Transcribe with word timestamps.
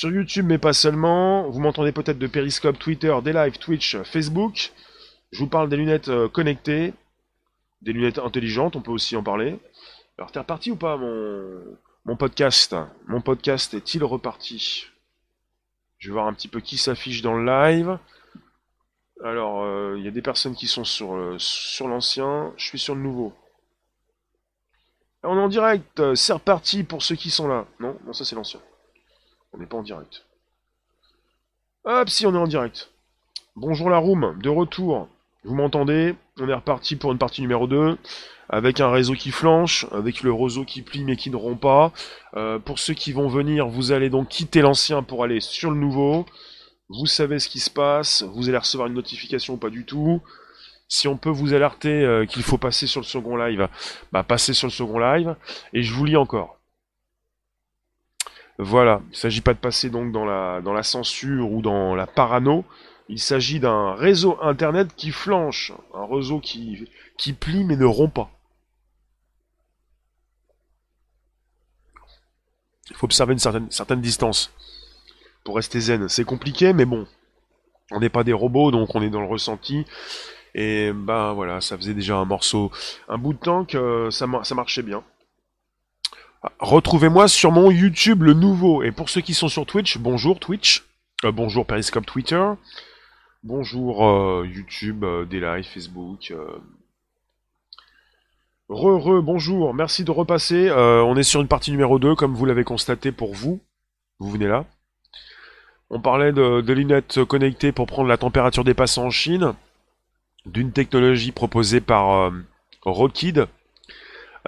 Sur 0.00 0.10
YouTube, 0.10 0.46
mais 0.48 0.56
pas 0.56 0.72
seulement. 0.72 1.50
Vous 1.50 1.60
m'entendez 1.60 1.92
peut-être 1.92 2.18
de 2.18 2.26
Periscope, 2.26 2.78
Twitter, 2.78 3.14
des 3.22 3.34
lives, 3.34 3.58
Twitch, 3.58 3.98
Facebook. 3.98 4.72
Je 5.30 5.40
vous 5.40 5.46
parle 5.46 5.68
des 5.68 5.76
lunettes 5.76 6.08
euh, 6.08 6.26
connectées, 6.26 6.94
des 7.82 7.92
lunettes 7.92 8.18
intelligentes, 8.18 8.76
on 8.76 8.80
peut 8.80 8.92
aussi 8.92 9.14
en 9.14 9.22
parler. 9.22 9.58
Alors, 10.16 10.32
t'es 10.32 10.38
reparti 10.38 10.70
ou 10.70 10.76
pas, 10.76 10.96
mon, 10.96 12.16
podcast? 12.16 12.74
Mon 13.08 13.20
podcast 13.20 13.74
est-il 13.74 14.02
reparti? 14.02 14.86
Je 15.98 16.08
vais 16.08 16.14
voir 16.14 16.28
un 16.28 16.32
petit 16.32 16.48
peu 16.48 16.60
qui 16.60 16.78
s'affiche 16.78 17.20
dans 17.20 17.36
le 17.36 17.44
live. 17.44 17.98
Alors, 19.22 19.64
euh, 19.64 19.96
il 19.98 20.04
y 20.06 20.08
a 20.08 20.12
des 20.12 20.22
personnes 20.22 20.54
qui 20.54 20.66
sont 20.66 20.84
sur, 20.84 21.14
euh, 21.14 21.36
sur 21.36 21.88
l'ancien, 21.88 22.54
je 22.56 22.64
suis 22.64 22.78
sur 22.78 22.94
le 22.94 23.02
nouveau. 23.02 23.34
On 25.24 25.36
est 25.36 25.42
en 25.42 25.48
direct, 25.48 26.14
c'est 26.14 26.32
reparti 26.32 26.84
pour 26.84 27.02
ceux 27.02 27.16
qui 27.16 27.28
sont 27.28 27.48
là. 27.48 27.66
Non, 27.80 27.98
non, 28.06 28.14
ça 28.14 28.24
c'est 28.24 28.34
l'ancien. 28.34 28.60
On 29.52 29.58
n'est 29.58 29.66
pas 29.66 29.78
en 29.78 29.82
direct. 29.82 30.24
Hop, 31.84 32.08
si, 32.08 32.26
on 32.26 32.34
est 32.34 32.38
en 32.38 32.46
direct. 32.46 32.90
Bonjour 33.56 33.90
la 33.90 33.98
room, 33.98 34.38
de 34.42 34.48
retour. 34.48 35.08
Vous 35.44 35.54
m'entendez 35.54 36.14
On 36.38 36.48
est 36.48 36.54
reparti 36.54 36.96
pour 36.96 37.12
une 37.12 37.18
partie 37.18 37.40
numéro 37.40 37.66
2, 37.66 37.96
avec 38.48 38.80
un 38.80 38.90
réseau 38.90 39.14
qui 39.14 39.30
flanche, 39.30 39.86
avec 39.90 40.22
le 40.22 40.32
réseau 40.32 40.64
qui 40.64 40.82
plie 40.82 41.04
mais 41.04 41.16
qui 41.16 41.30
ne 41.30 41.36
rompt 41.36 41.60
pas. 41.60 41.92
Euh, 42.36 42.58
pour 42.58 42.78
ceux 42.78 42.94
qui 42.94 43.12
vont 43.12 43.28
venir, 43.28 43.66
vous 43.66 43.92
allez 43.92 44.10
donc 44.10 44.28
quitter 44.28 44.60
l'ancien 44.60 45.02
pour 45.02 45.24
aller 45.24 45.40
sur 45.40 45.70
le 45.70 45.76
nouveau. 45.78 46.26
Vous 46.88 47.06
savez 47.06 47.38
ce 47.38 47.48
qui 47.48 47.60
se 47.60 47.70
passe, 47.70 48.22
vous 48.22 48.48
allez 48.48 48.58
recevoir 48.58 48.88
une 48.88 48.94
notification 48.94 49.54
ou 49.54 49.56
pas 49.56 49.70
du 49.70 49.84
tout. 49.84 50.20
Si 50.88 51.08
on 51.08 51.16
peut 51.16 51.30
vous 51.30 51.54
alerter 51.54 52.02
euh, 52.02 52.26
qu'il 52.26 52.42
faut 52.42 52.58
passer 52.58 52.86
sur 52.86 53.00
le 53.00 53.06
second 53.06 53.36
live, 53.36 53.68
bah 54.12 54.22
passez 54.22 54.54
sur 54.54 54.66
le 54.66 54.72
second 54.72 54.98
live. 54.98 55.36
Et 55.72 55.82
je 55.82 55.94
vous 55.94 56.04
lis 56.04 56.16
encore. 56.16 56.59
Voilà, 58.62 59.00
il 59.06 59.12
ne 59.12 59.16
s'agit 59.16 59.40
pas 59.40 59.54
de 59.54 59.58
passer 59.58 59.88
donc 59.88 60.12
dans 60.12 60.26
la, 60.26 60.60
dans 60.60 60.74
la 60.74 60.82
censure 60.82 61.50
ou 61.50 61.62
dans 61.62 61.94
la 61.94 62.06
parano. 62.06 62.66
Il 63.08 63.18
s'agit 63.18 63.58
d'un 63.58 63.94
réseau 63.94 64.36
internet 64.42 64.94
qui 64.94 65.12
flanche, 65.12 65.72
un 65.94 66.04
réseau 66.04 66.40
qui, 66.40 66.86
plie 67.40 67.64
mais 67.64 67.76
ne 67.76 67.86
rompt 67.86 68.12
pas. 68.12 68.30
Il 72.90 72.96
faut 72.96 73.06
observer 73.06 73.32
une 73.32 73.38
certaine, 73.38 74.00
distance 74.02 74.52
pour 75.42 75.56
rester 75.56 75.80
zen. 75.80 76.10
C'est 76.10 76.24
compliqué, 76.24 76.74
mais 76.74 76.84
bon, 76.84 77.06
on 77.90 78.00
n'est 78.00 78.10
pas 78.10 78.24
des 78.24 78.34
robots, 78.34 78.70
donc 78.70 78.94
on 78.94 79.00
est 79.00 79.08
dans 79.08 79.22
le 79.22 79.26
ressenti. 79.26 79.86
Et 80.54 80.92
ben 80.92 81.32
voilà, 81.32 81.62
ça 81.62 81.78
faisait 81.78 81.94
déjà 81.94 82.16
un 82.16 82.26
morceau, 82.26 82.70
un 83.08 83.16
bout 83.16 83.32
de 83.32 83.38
temps 83.38 83.64
que 83.64 84.10
ça, 84.10 84.26
ça 84.42 84.54
marchait 84.54 84.82
bien. 84.82 85.02
Retrouvez-moi 86.58 87.28
sur 87.28 87.52
mon 87.52 87.70
YouTube 87.70 88.22
le 88.22 88.32
nouveau. 88.32 88.82
Et 88.82 88.92
pour 88.92 89.10
ceux 89.10 89.20
qui 89.20 89.34
sont 89.34 89.48
sur 89.48 89.66
Twitch, 89.66 89.98
bonjour 89.98 90.40
Twitch. 90.40 90.84
Euh, 91.24 91.32
bonjour 91.32 91.66
Periscope 91.66 92.06
Twitter. 92.06 92.42
Bonjour 93.42 94.06
euh, 94.06 94.46
YouTube, 94.46 95.04
euh, 95.04 95.26
des 95.26 95.40
Facebook. 95.62 96.32
Re, 98.68 98.98
re, 98.98 99.22
bonjour. 99.22 99.74
Merci 99.74 100.04
de 100.04 100.10
repasser. 100.10 100.70
on 100.70 101.16
est 101.16 101.22
sur 101.24 101.40
une 101.40 101.48
partie 101.48 101.72
numéro 101.72 101.98
2, 101.98 102.14
comme 102.14 102.34
vous 102.34 102.46
l'avez 102.46 102.64
constaté 102.64 103.12
pour 103.12 103.34
vous. 103.34 103.60
Vous 104.18 104.30
venez 104.30 104.46
là. 104.46 104.64
On 105.90 106.00
parlait 106.00 106.32
de, 106.32 106.60
de 106.60 106.72
lunettes 106.72 107.24
connectées 107.24 107.72
pour 107.72 107.86
prendre 107.86 108.08
la 108.08 108.16
température 108.16 108.64
des 108.64 108.74
passants 108.74 109.06
en 109.06 109.10
Chine. 109.10 109.54
D'une 110.46 110.72
technologie 110.72 111.32
proposée 111.32 111.80
par 111.80 112.32
Rockid 112.82 113.46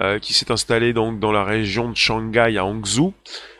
euh, 0.01 0.17
qui 0.17 0.33
s'est 0.33 0.51
installé 0.51 0.91
donc 0.91 1.19
dans 1.19 1.31
la 1.31 1.43
région 1.43 1.87
de 1.89 1.95
Shanghai 1.95 2.57
à 2.57 2.65
Hangzhou, 2.65 3.13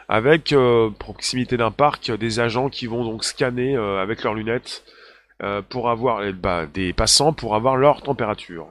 avec 0.10 0.52
euh, 0.52 0.90
proximité 0.90 1.58
d'un 1.58 1.70
parc 1.70 2.12
des 2.12 2.40
agents 2.40 2.70
qui 2.70 2.88
vont 2.88 3.04
donc 3.04 3.24
scanner 3.24 3.76
euh, 3.76 4.02
avec 4.02 4.24
leurs 4.24 4.34
lunettes 4.34 4.84
pour 5.68 5.90
avoir 5.90 6.22
bah, 6.32 6.68
des 6.74 6.94
passants 6.94 7.34
pour 7.34 7.54
avoir 7.56 7.76
leur 7.76 8.02
température. 8.02 8.68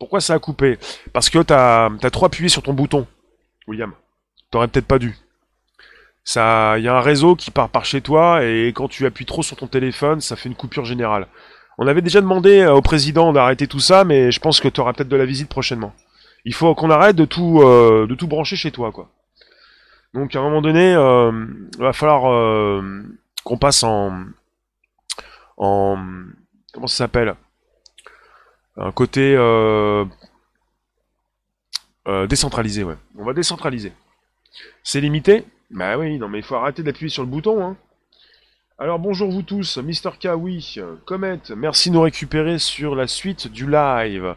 Pourquoi 0.00 0.20
ça 0.20 0.34
a 0.34 0.38
coupé? 0.40 0.76
Parce 1.12 1.30
que 1.30 1.38
t'as 1.38 1.88
as 2.02 2.10
trop 2.10 2.26
appuyé 2.26 2.48
sur 2.48 2.60
ton 2.60 2.72
bouton, 2.72 3.06
William. 3.68 3.92
T'aurais 4.50 4.66
peut-être 4.66 4.88
pas 4.88 4.98
dû. 4.98 5.16
Ça, 6.24 6.76
il 6.76 6.84
y 6.84 6.88
a 6.88 6.96
un 6.96 7.00
réseau 7.00 7.36
qui 7.36 7.52
part 7.52 7.68
par 7.68 7.84
chez 7.84 8.00
toi 8.00 8.44
et 8.44 8.72
quand 8.74 8.88
tu 8.88 9.06
appuies 9.06 9.26
trop 9.26 9.44
sur 9.44 9.56
ton 9.56 9.68
téléphone, 9.68 10.20
ça 10.20 10.34
fait 10.34 10.48
une 10.48 10.56
coupure 10.56 10.84
générale. 10.84 11.28
On 11.78 11.86
avait 11.86 12.02
déjà 12.02 12.20
demandé 12.20 12.66
au 12.66 12.82
président 12.82 13.32
d'arrêter 13.32 13.68
tout 13.68 13.78
ça, 13.78 14.02
mais 14.02 14.32
je 14.32 14.40
pense 14.40 14.58
que 14.58 14.66
tu 14.66 14.80
auras 14.80 14.94
peut-être 14.94 15.08
de 15.08 15.16
la 15.16 15.26
visite 15.26 15.48
prochainement. 15.48 15.94
Il 16.44 16.54
faut 16.54 16.74
qu'on 16.74 16.90
arrête 16.90 17.16
de 17.16 17.24
tout, 17.24 17.60
euh, 17.62 18.06
de 18.06 18.14
tout 18.14 18.26
brancher 18.26 18.56
chez 18.56 18.70
toi, 18.70 18.92
quoi. 18.92 19.10
Donc 20.14 20.34
à 20.34 20.38
un 20.38 20.42
moment 20.42 20.62
donné, 20.62 20.94
euh, 20.94 21.32
il 21.74 21.80
va 21.80 21.92
falloir 21.92 22.32
euh, 22.32 23.02
qu'on 23.44 23.58
passe 23.58 23.82
en, 23.82 24.24
en, 25.56 25.98
comment 26.72 26.86
ça 26.86 26.96
s'appelle, 26.96 27.34
un 28.76 28.92
côté 28.92 29.36
décentralisé, 32.28 32.84
ouais. 32.84 32.96
On 33.18 33.24
va 33.24 33.34
décentraliser. 33.34 33.92
C'est 34.82 35.00
limité? 35.00 35.44
Bah 35.70 35.98
oui, 35.98 36.18
non 36.18 36.28
mais 36.28 36.38
il 36.38 36.44
faut 36.44 36.54
arrêter 36.54 36.82
d'appuyer 36.82 37.10
sur 37.10 37.22
le 37.22 37.28
bouton, 37.28 37.62
hein. 37.62 37.76
Alors 38.78 38.98
bonjour 38.98 39.30
vous 39.30 39.42
tous, 39.42 39.76
Mister 39.78 40.10
K, 40.18 40.28
oui, 40.36 40.76
Comet, 41.04 41.40
merci 41.56 41.90
de 41.90 41.96
nous 41.96 42.00
récupérer 42.00 42.58
sur 42.58 42.94
la 42.94 43.08
suite 43.08 43.48
du 43.48 43.68
live. 43.68 44.36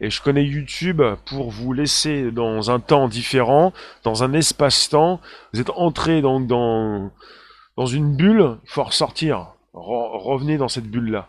Et 0.00 0.10
je 0.10 0.20
connais 0.20 0.44
YouTube 0.44 1.02
pour 1.26 1.50
vous 1.50 1.72
laisser 1.72 2.30
dans 2.30 2.70
un 2.70 2.80
temps 2.80 3.08
différent, 3.08 3.72
dans 4.02 4.24
un 4.24 4.32
espace-temps. 4.32 5.20
Vous 5.52 5.60
êtes 5.60 5.70
entré 5.70 6.20
dans, 6.20 6.40
dans 6.40 7.86
une 7.86 8.16
bulle, 8.16 8.58
il 8.64 8.70
faut 8.70 8.82
ressortir. 8.82 9.48
revenez 9.72 10.58
dans 10.58 10.68
cette 10.68 10.86
bulle-là. 10.86 11.28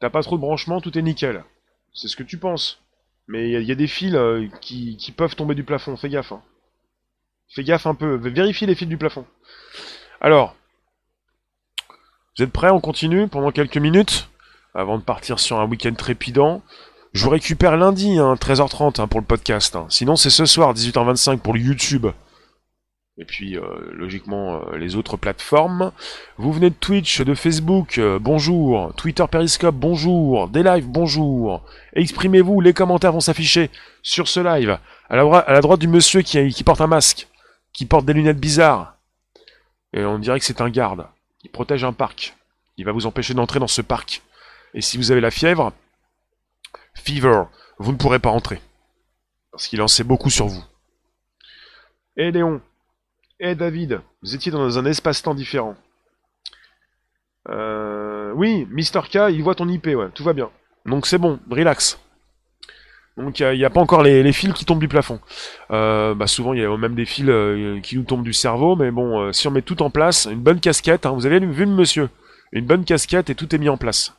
T'as 0.00 0.10
pas 0.10 0.22
trop 0.22 0.36
de 0.36 0.40
branchement, 0.40 0.80
tout 0.80 0.96
est 0.98 1.02
nickel. 1.02 1.44
C'est 1.92 2.08
ce 2.08 2.16
que 2.16 2.22
tu 2.22 2.38
penses. 2.38 2.80
Mais 3.26 3.50
il 3.50 3.62
y, 3.62 3.72
a 3.72 3.74
des 3.74 3.86
fils 3.86 4.14
euh, 4.14 4.46
qui, 4.60 4.98
qui, 4.98 5.12
peuvent 5.12 5.34
tomber 5.34 5.54
du 5.54 5.64
plafond, 5.64 5.96
fais 5.96 6.10
gaffe. 6.10 6.32
Hein. 6.32 6.42
Fais 7.48 7.64
gaffe 7.64 7.86
un 7.86 7.94
peu, 7.94 8.16
vérifie 8.16 8.66
les 8.66 8.74
fils 8.74 8.88
du 8.88 8.98
plafond. 8.98 9.24
Alors, 10.20 10.54
vous 12.36 12.44
êtes 12.44 12.52
prêts? 12.52 12.70
On 12.70 12.80
continue 12.80 13.28
pendant 13.28 13.50
quelques 13.50 13.78
minutes 13.78 14.28
avant 14.74 14.98
de 14.98 15.02
partir 15.02 15.38
sur 15.38 15.58
un 15.58 15.66
week-end 15.66 15.94
trépidant. 15.94 16.62
Je 17.14 17.22
vous 17.22 17.30
récupère 17.30 17.76
lundi, 17.76 18.18
hein, 18.18 18.34
13h30 18.34 19.00
hein, 19.00 19.06
pour 19.06 19.20
le 19.20 19.26
podcast. 19.26 19.76
Hein. 19.76 19.86
Sinon, 19.88 20.16
c'est 20.16 20.30
ce 20.30 20.46
soir, 20.46 20.74
18h25 20.74 21.38
pour 21.38 21.54
le 21.54 21.60
YouTube. 21.60 22.08
Et 23.18 23.24
puis, 23.24 23.56
euh, 23.56 23.62
logiquement, 23.92 24.56
euh, 24.56 24.76
les 24.76 24.96
autres 24.96 25.16
plateformes. 25.16 25.92
Vous 26.38 26.52
venez 26.52 26.70
de 26.70 26.74
Twitch, 26.74 27.20
de 27.20 27.34
Facebook, 27.34 27.98
euh, 27.98 28.18
bonjour. 28.20 28.92
Twitter 28.96 29.24
Periscope, 29.30 29.76
bonjour. 29.76 30.48
Des 30.48 30.64
lives, 30.64 30.88
bonjour. 30.88 31.62
Exprimez-vous, 31.92 32.60
les 32.60 32.72
commentaires 32.72 33.12
vont 33.12 33.20
s'afficher 33.20 33.70
sur 34.02 34.26
ce 34.26 34.40
live. 34.40 34.76
À 35.08 35.14
la, 35.14 35.60
droite 35.60 35.78
du 35.78 35.86
monsieur 35.86 36.22
qui 36.22 36.64
porte 36.64 36.80
un 36.80 36.88
masque, 36.88 37.28
qui 37.72 37.86
porte 37.86 38.06
des 38.06 38.12
lunettes 38.12 38.40
bizarres. 38.40 38.96
Et 39.92 40.04
on 40.04 40.18
dirait 40.18 40.40
que 40.40 40.44
c'est 40.44 40.60
un 40.60 40.68
garde. 40.68 41.06
Il 41.44 41.50
protège 41.50 41.84
un 41.84 41.92
parc. 41.92 42.34
Il 42.76 42.84
va 42.84 42.90
vous 42.90 43.06
empêcher 43.06 43.34
d'entrer 43.34 43.60
dans 43.60 43.68
ce 43.68 43.82
parc. 43.82 44.22
Et 44.74 44.80
si 44.80 44.96
vous 44.96 45.12
avez 45.12 45.20
la 45.20 45.30
fièvre, 45.30 45.72
Fever, 46.94 47.44
vous 47.78 47.92
ne 47.92 47.96
pourrez 47.96 48.18
pas 48.18 48.30
entrer. 48.30 48.60
Parce 49.50 49.68
qu'il 49.68 49.82
en 49.82 49.88
sait 49.88 50.04
beaucoup 50.04 50.30
sur 50.30 50.46
vous. 50.46 50.64
Et 52.16 52.30
Léon, 52.30 52.60
et 53.40 53.54
David, 53.54 54.00
vous 54.22 54.34
étiez 54.34 54.52
dans 54.52 54.78
un 54.78 54.84
espace-temps 54.84 55.34
différent. 55.34 55.76
Euh, 57.48 58.32
oui, 58.34 58.66
Mister 58.70 59.00
K, 59.10 59.30
il 59.30 59.42
voit 59.42 59.54
ton 59.54 59.68
IP, 59.68 59.86
ouais, 59.86 60.08
tout 60.14 60.24
va 60.24 60.32
bien. 60.32 60.50
Donc 60.86 61.06
c'est 61.06 61.18
bon, 61.18 61.40
relax. 61.50 61.98
Donc 63.16 63.38
il 63.38 63.56
n'y 63.56 63.64
a, 63.64 63.70
pas 63.70 63.80
encore 63.80 64.02
les, 64.02 64.32
fils 64.32 64.52
qui 64.54 64.64
tombent 64.64 64.80
du 64.80 64.88
plafond. 64.88 65.20
Euh, 65.70 66.14
bah, 66.14 66.26
souvent 66.26 66.52
il 66.52 66.60
y 66.60 66.64
a 66.64 66.76
même 66.76 66.94
des 66.94 67.04
fils 67.04 67.26
euh, 67.28 67.80
qui 67.80 67.96
nous 67.96 68.04
tombent 68.04 68.24
du 68.24 68.32
cerveau, 68.32 68.76
mais 68.76 68.90
bon, 68.90 69.32
si 69.32 69.46
on 69.46 69.50
met 69.50 69.62
tout 69.62 69.82
en 69.82 69.90
place, 69.90 70.26
une 70.30 70.40
bonne 70.40 70.60
casquette, 70.60 71.06
hein, 71.06 71.12
vous 71.12 71.26
avez 71.26 71.38
vu 71.38 71.64
le 71.64 71.70
monsieur, 71.70 72.08
une 72.52 72.66
bonne 72.66 72.84
casquette 72.84 73.30
et 73.30 73.34
tout 73.34 73.54
est 73.54 73.58
mis 73.58 73.68
en 73.68 73.76
place. 73.76 74.16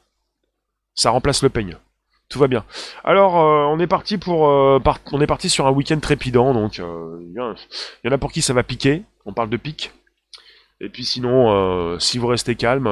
Ça 0.94 1.10
remplace 1.10 1.44
le 1.44 1.50
peigne. 1.50 1.78
Tout 2.30 2.40
va 2.40 2.48
bien. 2.48 2.66
Alors, 3.04 3.38
euh, 3.38 3.66
on 3.66 3.80
est 3.80 3.88
parti 3.88 4.18
pour, 4.18 4.48
euh, 4.50 4.80
on 5.12 5.22
est 5.22 5.28
parti 5.28 5.50
sur 5.50 5.68
un 5.68 5.72
week-end 5.72 6.00
trépidant, 6.00 6.54
donc 6.54 6.78
il 6.78 6.84
euh, 6.84 7.56
y, 8.04 8.08
en 8.08 8.12
a 8.12 8.18
pour 8.18 8.32
qui 8.32 8.42
ça 8.42 8.54
va 8.54 8.64
piquer. 8.64 9.04
On 9.26 9.34
parle 9.34 9.50
de 9.50 9.58
pique. 9.58 9.92
Et 10.82 10.90
puis 10.90 11.06
sinon, 11.06 11.98
si 12.00 12.18
vous 12.18 12.28
restez 12.28 12.56
calme, 12.56 12.88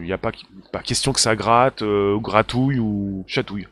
il 0.00 0.04
n'y 0.04 0.12
a 0.12 0.18
pas, 0.18 0.32
pas 0.70 0.82
question 0.82 1.14
que 1.14 1.20
ça 1.20 1.34
gratte, 1.34 1.80
ou 1.80 2.20
gratouille 2.20 2.78
ou 2.78 3.24
chatouille. 3.26 3.68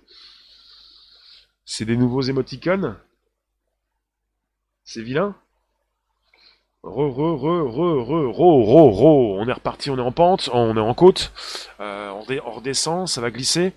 C'est 1.67 1.85
des 1.85 1.97
nouveaux 1.97 2.23
émoticônes? 2.23 2.97
C'est 4.83 5.03
vilain? 5.03 5.35
Re, 6.83 7.11
re, 7.13 7.37
re, 7.37 7.63
re, 7.69 8.03
re, 8.03 8.33
ro, 8.35 8.63
ro, 8.63 8.91
ro. 8.91 9.37
On 9.39 9.47
est 9.47 9.53
reparti, 9.53 9.91
on 9.91 9.99
est 9.99 10.01
en 10.01 10.11
pente, 10.11 10.49
on 10.55 10.75
est 10.75 10.81
en 10.81 10.95
côte. 10.95 11.31
on 11.79 12.25
redescend, 12.27 13.09
ça 13.09 13.21
va 13.21 13.31
glisser. 13.31 13.75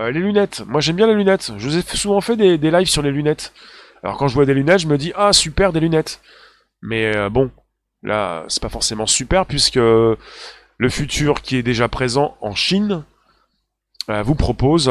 Euh, 0.00 0.10
les 0.10 0.20
lunettes. 0.20 0.62
Moi 0.66 0.80
j'aime 0.80 0.96
bien 0.96 1.06
les 1.06 1.14
lunettes. 1.14 1.52
Je 1.58 1.68
vous 1.68 1.76
ai 1.76 1.82
souvent 1.82 2.20
fait 2.20 2.36
des, 2.36 2.70
lives 2.70 2.88
sur 2.88 3.02
les 3.02 3.10
lunettes. 3.10 3.52
Alors 4.02 4.16
quand 4.16 4.28
je 4.28 4.34
vois 4.34 4.46
des 4.46 4.54
lunettes, 4.54 4.80
je 4.80 4.86
me 4.86 4.96
dis 4.96 5.12
ah 5.14 5.32
super 5.32 5.72
des 5.72 5.80
lunettes. 5.80 6.20
Mais 6.82 7.14
euh, 7.14 7.28
bon, 7.28 7.50
Là, 8.02 8.46
c'est 8.48 8.62
pas 8.62 8.70
forcément 8.70 9.06
super 9.06 9.44
puisque 9.44 9.76
le 9.76 10.16
futur 10.88 11.42
qui 11.42 11.56
est 11.56 11.62
déjà 11.62 11.86
présent 11.86 12.38
en 12.40 12.54
Chine 12.54 13.04
euh, 14.08 14.22
vous 14.22 14.34
propose 14.34 14.90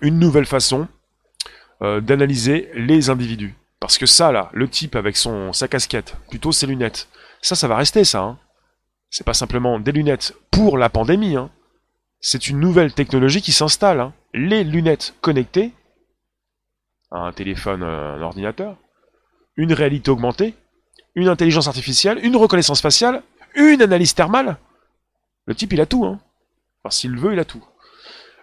une 0.00 0.20
nouvelle 0.20 0.46
façon 0.46 0.86
d'analyser 1.80 2.70
les 2.74 3.10
individus. 3.10 3.54
Parce 3.80 3.98
que 3.98 4.06
ça, 4.06 4.32
là, 4.32 4.50
le 4.52 4.68
type 4.68 4.96
avec 4.96 5.16
son 5.16 5.52
sa 5.52 5.68
casquette, 5.68 6.16
plutôt 6.28 6.50
ses 6.50 6.66
lunettes, 6.66 7.08
ça, 7.40 7.54
ça 7.54 7.68
va 7.68 7.76
rester, 7.76 8.04
ça. 8.04 8.20
Hein. 8.20 8.38
C'est 9.10 9.24
pas 9.24 9.34
simplement 9.34 9.78
des 9.78 9.92
lunettes 9.92 10.34
pour 10.50 10.78
la 10.78 10.88
pandémie. 10.88 11.36
Hein. 11.36 11.50
C'est 12.20 12.48
une 12.48 12.60
nouvelle 12.60 12.92
technologie 12.92 13.42
qui 13.42 13.52
s'installe. 13.52 14.00
Hein. 14.00 14.12
Les 14.34 14.64
lunettes 14.64 15.14
connectées 15.20 15.72
un 17.10 17.32
téléphone, 17.32 17.82
un 17.82 18.20
ordinateur, 18.20 18.76
une 19.56 19.72
réalité 19.72 20.10
augmentée, 20.10 20.54
une 21.14 21.28
intelligence 21.28 21.66
artificielle, 21.66 22.18
une 22.22 22.36
reconnaissance 22.36 22.80
faciale, 22.80 23.22
une 23.54 23.82
analyse 23.82 24.14
thermale. 24.14 24.58
Le 25.46 25.54
type, 25.54 25.72
il 25.72 25.80
a 25.80 25.86
tout. 25.86 26.04
Hein. 26.04 26.20
Enfin, 26.82 26.90
s'il 26.90 27.16
veut, 27.16 27.32
il 27.32 27.38
a 27.38 27.44
tout. 27.44 27.64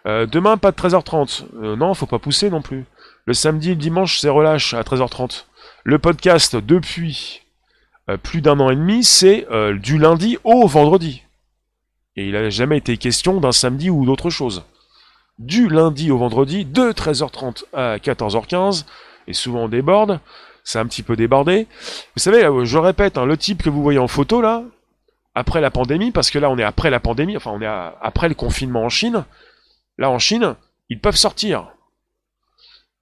Euh, 0.07 0.25
demain, 0.25 0.57
pas 0.57 0.71
de 0.71 0.75
13h30. 0.75 1.45
Euh, 1.61 1.75
non, 1.75 1.93
faut 1.93 2.05
pas 2.05 2.19
pousser 2.19 2.49
non 2.49 2.61
plus. 2.61 2.85
Le 3.25 3.33
samedi 3.33 3.69
le 3.69 3.75
dimanche, 3.75 4.19
c'est 4.19 4.29
relâche 4.29 4.73
à 4.73 4.81
13h30. 4.81 5.45
Le 5.83 5.99
podcast, 5.99 6.55
depuis 6.55 7.43
euh, 8.09 8.17
plus 8.17 8.41
d'un 8.41 8.59
an 8.59 8.69
et 8.69 8.75
demi, 8.75 9.03
c'est 9.03 9.47
du 9.75 9.97
lundi 9.97 10.37
au 10.43 10.67
vendredi. 10.67 11.23
Et 12.15 12.27
il 12.27 12.33
n'a 12.33 12.49
jamais 12.49 12.77
été 12.77 12.97
question 12.97 13.39
d'un 13.39 13.51
samedi 13.51 13.89
ou 13.89 14.05
d'autre 14.05 14.29
chose. 14.29 14.63
Du 15.37 15.67
lundi 15.67 16.11
au 16.11 16.17
vendredi, 16.17 16.65
de 16.65 16.91
13h30 16.91 17.65
à 17.73 17.97
14h15, 17.97 18.85
et 19.27 19.33
souvent 19.33 19.63
on 19.63 19.67
déborde, 19.67 20.19
c'est 20.63 20.79
un 20.79 20.85
petit 20.85 21.03
peu 21.03 21.15
débordé. 21.15 21.67
Vous 22.15 22.21
savez, 22.21 22.47
je 22.63 22.77
répète, 22.77 23.17
hein, 23.17 23.25
le 23.25 23.35
type 23.35 23.61
que 23.61 23.69
vous 23.69 23.83
voyez 23.83 23.99
en 23.99 24.07
photo 24.07 24.41
là, 24.41 24.63
après 25.33 25.59
la 25.59 25.71
pandémie, 25.71 26.11
parce 26.11 26.31
que 26.31 26.39
là 26.39 26.49
on 26.49 26.57
est 26.57 26.63
après 26.63 26.89
la 26.89 27.01
pandémie, 27.01 27.35
enfin 27.35 27.51
on 27.51 27.61
est 27.61 27.67
après 28.01 28.29
le 28.29 28.35
confinement 28.35 28.83
en 28.83 28.89
Chine, 28.89 29.25
Là, 29.97 30.09
en 30.09 30.19
Chine, 30.19 30.55
ils 30.89 30.99
peuvent 30.99 31.15
sortir. 31.15 31.71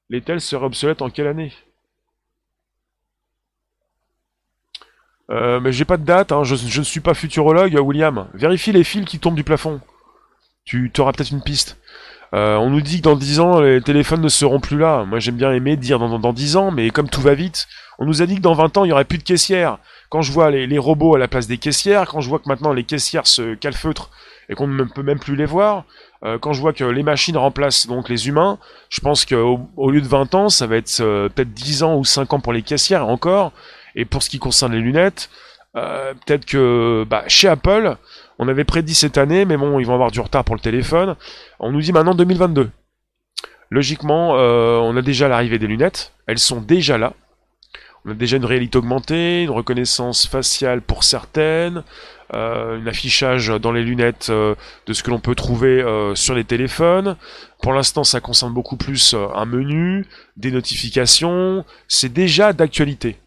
Les 0.09 0.21
tels 0.21 0.41
seraient 0.41 0.65
obsolètes 0.65 1.01
en 1.01 1.09
quelle 1.09 1.27
année? 1.27 1.51
Euh, 5.31 5.59
mais 5.59 5.71
j'ai 5.71 5.85
pas 5.85 5.97
de 5.97 6.03
date, 6.03 6.31
hein. 6.31 6.43
je, 6.43 6.55
ne 6.55 6.83
suis 6.83 6.99
pas 6.99 7.13
futurologue, 7.13 7.73
William. 7.79 8.27
Vérifie 8.33 8.71
les 8.71 8.83
fils 8.83 9.05
qui 9.05 9.19
tombent 9.19 9.35
du 9.35 9.43
plafond. 9.43 9.79
Tu 10.65 10.91
auras 10.99 11.11
peut-être 11.11 11.31
une 11.31 11.43
piste. 11.43 11.77
Euh, 12.33 12.55
on 12.55 12.71
nous 12.71 12.81
dit 12.81 12.97
que 12.97 13.03
dans 13.03 13.15
10 13.15 13.39
ans, 13.39 13.61
les 13.61 13.81
téléphones 13.81 14.21
ne 14.21 14.29
seront 14.29 14.59
plus 14.59 14.77
là. 14.77 15.05
Moi, 15.05 15.19
j'aime 15.19 15.35
bien 15.35 15.51
aimer 15.51 15.75
dire 15.75 15.99
dans, 15.99 16.17
dans, 16.17 16.33
10 16.33 16.55
ans, 16.57 16.71
mais 16.71 16.89
comme 16.89 17.09
tout 17.09 17.21
va 17.21 17.35
vite, 17.35 17.67
on 17.99 18.05
nous 18.05 18.21
a 18.21 18.25
dit 18.25 18.35
que 18.35 18.41
dans 18.41 18.53
20 18.53 18.77
ans, 18.77 18.83
il 18.85 18.87
n'y 18.87 18.91
aurait 18.91 19.05
plus 19.05 19.19
de 19.19 19.23
caissières. 19.23 19.77
Quand 20.09 20.21
je 20.21 20.31
vois 20.31 20.49
les, 20.49 20.77
robots 20.77 21.15
à 21.15 21.19
la 21.19 21.27
place 21.27 21.47
des 21.47 21.57
caissières, 21.57 22.07
quand 22.07 22.21
je 22.21 22.29
vois 22.29 22.39
que 22.39 22.47
maintenant 22.47 22.73
les 22.73 22.83
caissières 22.83 23.27
se 23.27 23.55
calfeutrent 23.55 24.09
et 24.49 24.55
qu'on 24.55 24.67
ne 24.67 24.83
peut 24.83 25.03
même 25.03 25.19
plus 25.19 25.35
les 25.35 25.45
voir, 25.45 25.85
euh, 26.23 26.37
quand 26.39 26.53
je 26.53 26.61
vois 26.61 26.73
que 26.73 26.83
les 26.83 27.03
machines 27.03 27.37
remplacent 27.37 27.87
donc 27.87 28.09
les 28.09 28.27
humains, 28.27 28.57
je 28.89 29.01
pense 29.01 29.25
qu'au 29.25 29.59
au 29.75 29.91
lieu 29.91 30.01
de 30.01 30.07
20 30.07 30.35
ans, 30.35 30.49
ça 30.49 30.67
va 30.67 30.75
être 30.77 30.99
euh, 31.01 31.29
peut-être 31.29 31.53
10 31.53 31.83
ans 31.83 31.97
ou 31.97 32.05
5 32.05 32.33
ans 32.33 32.39
pour 32.39 32.53
les 32.53 32.61
caissières 32.61 33.07
encore. 33.07 33.51
Et 33.95 34.05
pour 34.05 34.23
ce 34.23 34.29
qui 34.29 34.39
concerne 34.39 34.73
les 34.73 34.79
lunettes, 34.79 35.29
euh, 35.75 36.13
peut-être 36.13 36.45
que 36.45 37.05
bah, 37.09 37.23
chez 37.27 37.47
Apple, 37.47 37.97
on 38.39 38.47
avait 38.47 38.63
prédit 38.63 38.95
cette 38.95 39.17
année, 39.17 39.45
mais 39.45 39.57
bon, 39.57 39.79
ils 39.79 39.85
vont 39.85 39.93
avoir 39.93 40.11
du 40.11 40.19
retard 40.19 40.43
pour 40.43 40.55
le 40.55 40.61
téléphone. 40.61 41.15
On 41.59 41.71
nous 41.71 41.81
dit 41.81 41.91
maintenant 41.91 42.15
2022. 42.15 42.69
Logiquement, 43.69 44.33
on 44.33 44.95
a 44.95 45.01
déjà 45.01 45.27
l'arrivée 45.27 45.57
des 45.57 45.65
lunettes. 45.65 46.11
Elles 46.27 46.37
sont 46.37 46.61
déjà 46.61 46.99
là. 46.99 47.13
On 48.05 48.11
a 48.11 48.13
déjà 48.13 48.37
une 48.37 48.45
réalité 48.45 48.77
augmentée, 48.77 49.43
une 49.43 49.49
reconnaissance 49.49 50.27
faciale 50.27 50.81
pour 50.81 51.05
certaines, 51.05 51.83
euh, 52.33 52.81
un 52.81 52.87
affichage 52.87 53.47
dans 53.47 53.71
les 53.71 53.83
lunettes 53.83 54.27
euh, 54.29 54.55
de 54.87 54.93
ce 54.93 55.03
que 55.03 55.09
l'on 55.09 55.19
peut 55.19 55.35
trouver 55.35 55.81
euh, 55.81 56.13
sur 56.13 56.35
les 56.35 56.43
téléphones. 56.43 57.15
Pour 57.61 57.73
l'instant, 57.73 58.03
ça 58.03 58.19
concerne 58.19 58.53
beaucoup 58.53 58.75
plus 58.75 59.13
un 59.13 59.45
menu, 59.45 60.05
des 60.35 60.51
notifications. 60.51 61.63
C'est 61.87 62.11
déjà 62.11 62.51
d'actualité. 62.51 63.17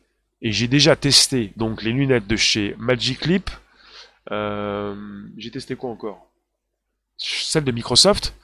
Et 0.42 0.52
j'ai 0.52 0.68
déjà 0.68 0.96
testé 0.96 1.52
donc 1.56 1.82
les 1.82 1.92
lunettes 1.92 2.26
de 2.26 2.36
chez 2.36 2.74
Magic 2.78 3.26
Leap. 3.26 3.50
j'ai 4.30 5.50
testé 5.50 5.76
quoi 5.76 5.90
encore? 5.90 6.28
Celle 7.16 7.64
de 7.64 7.72
Microsoft. 7.72 8.34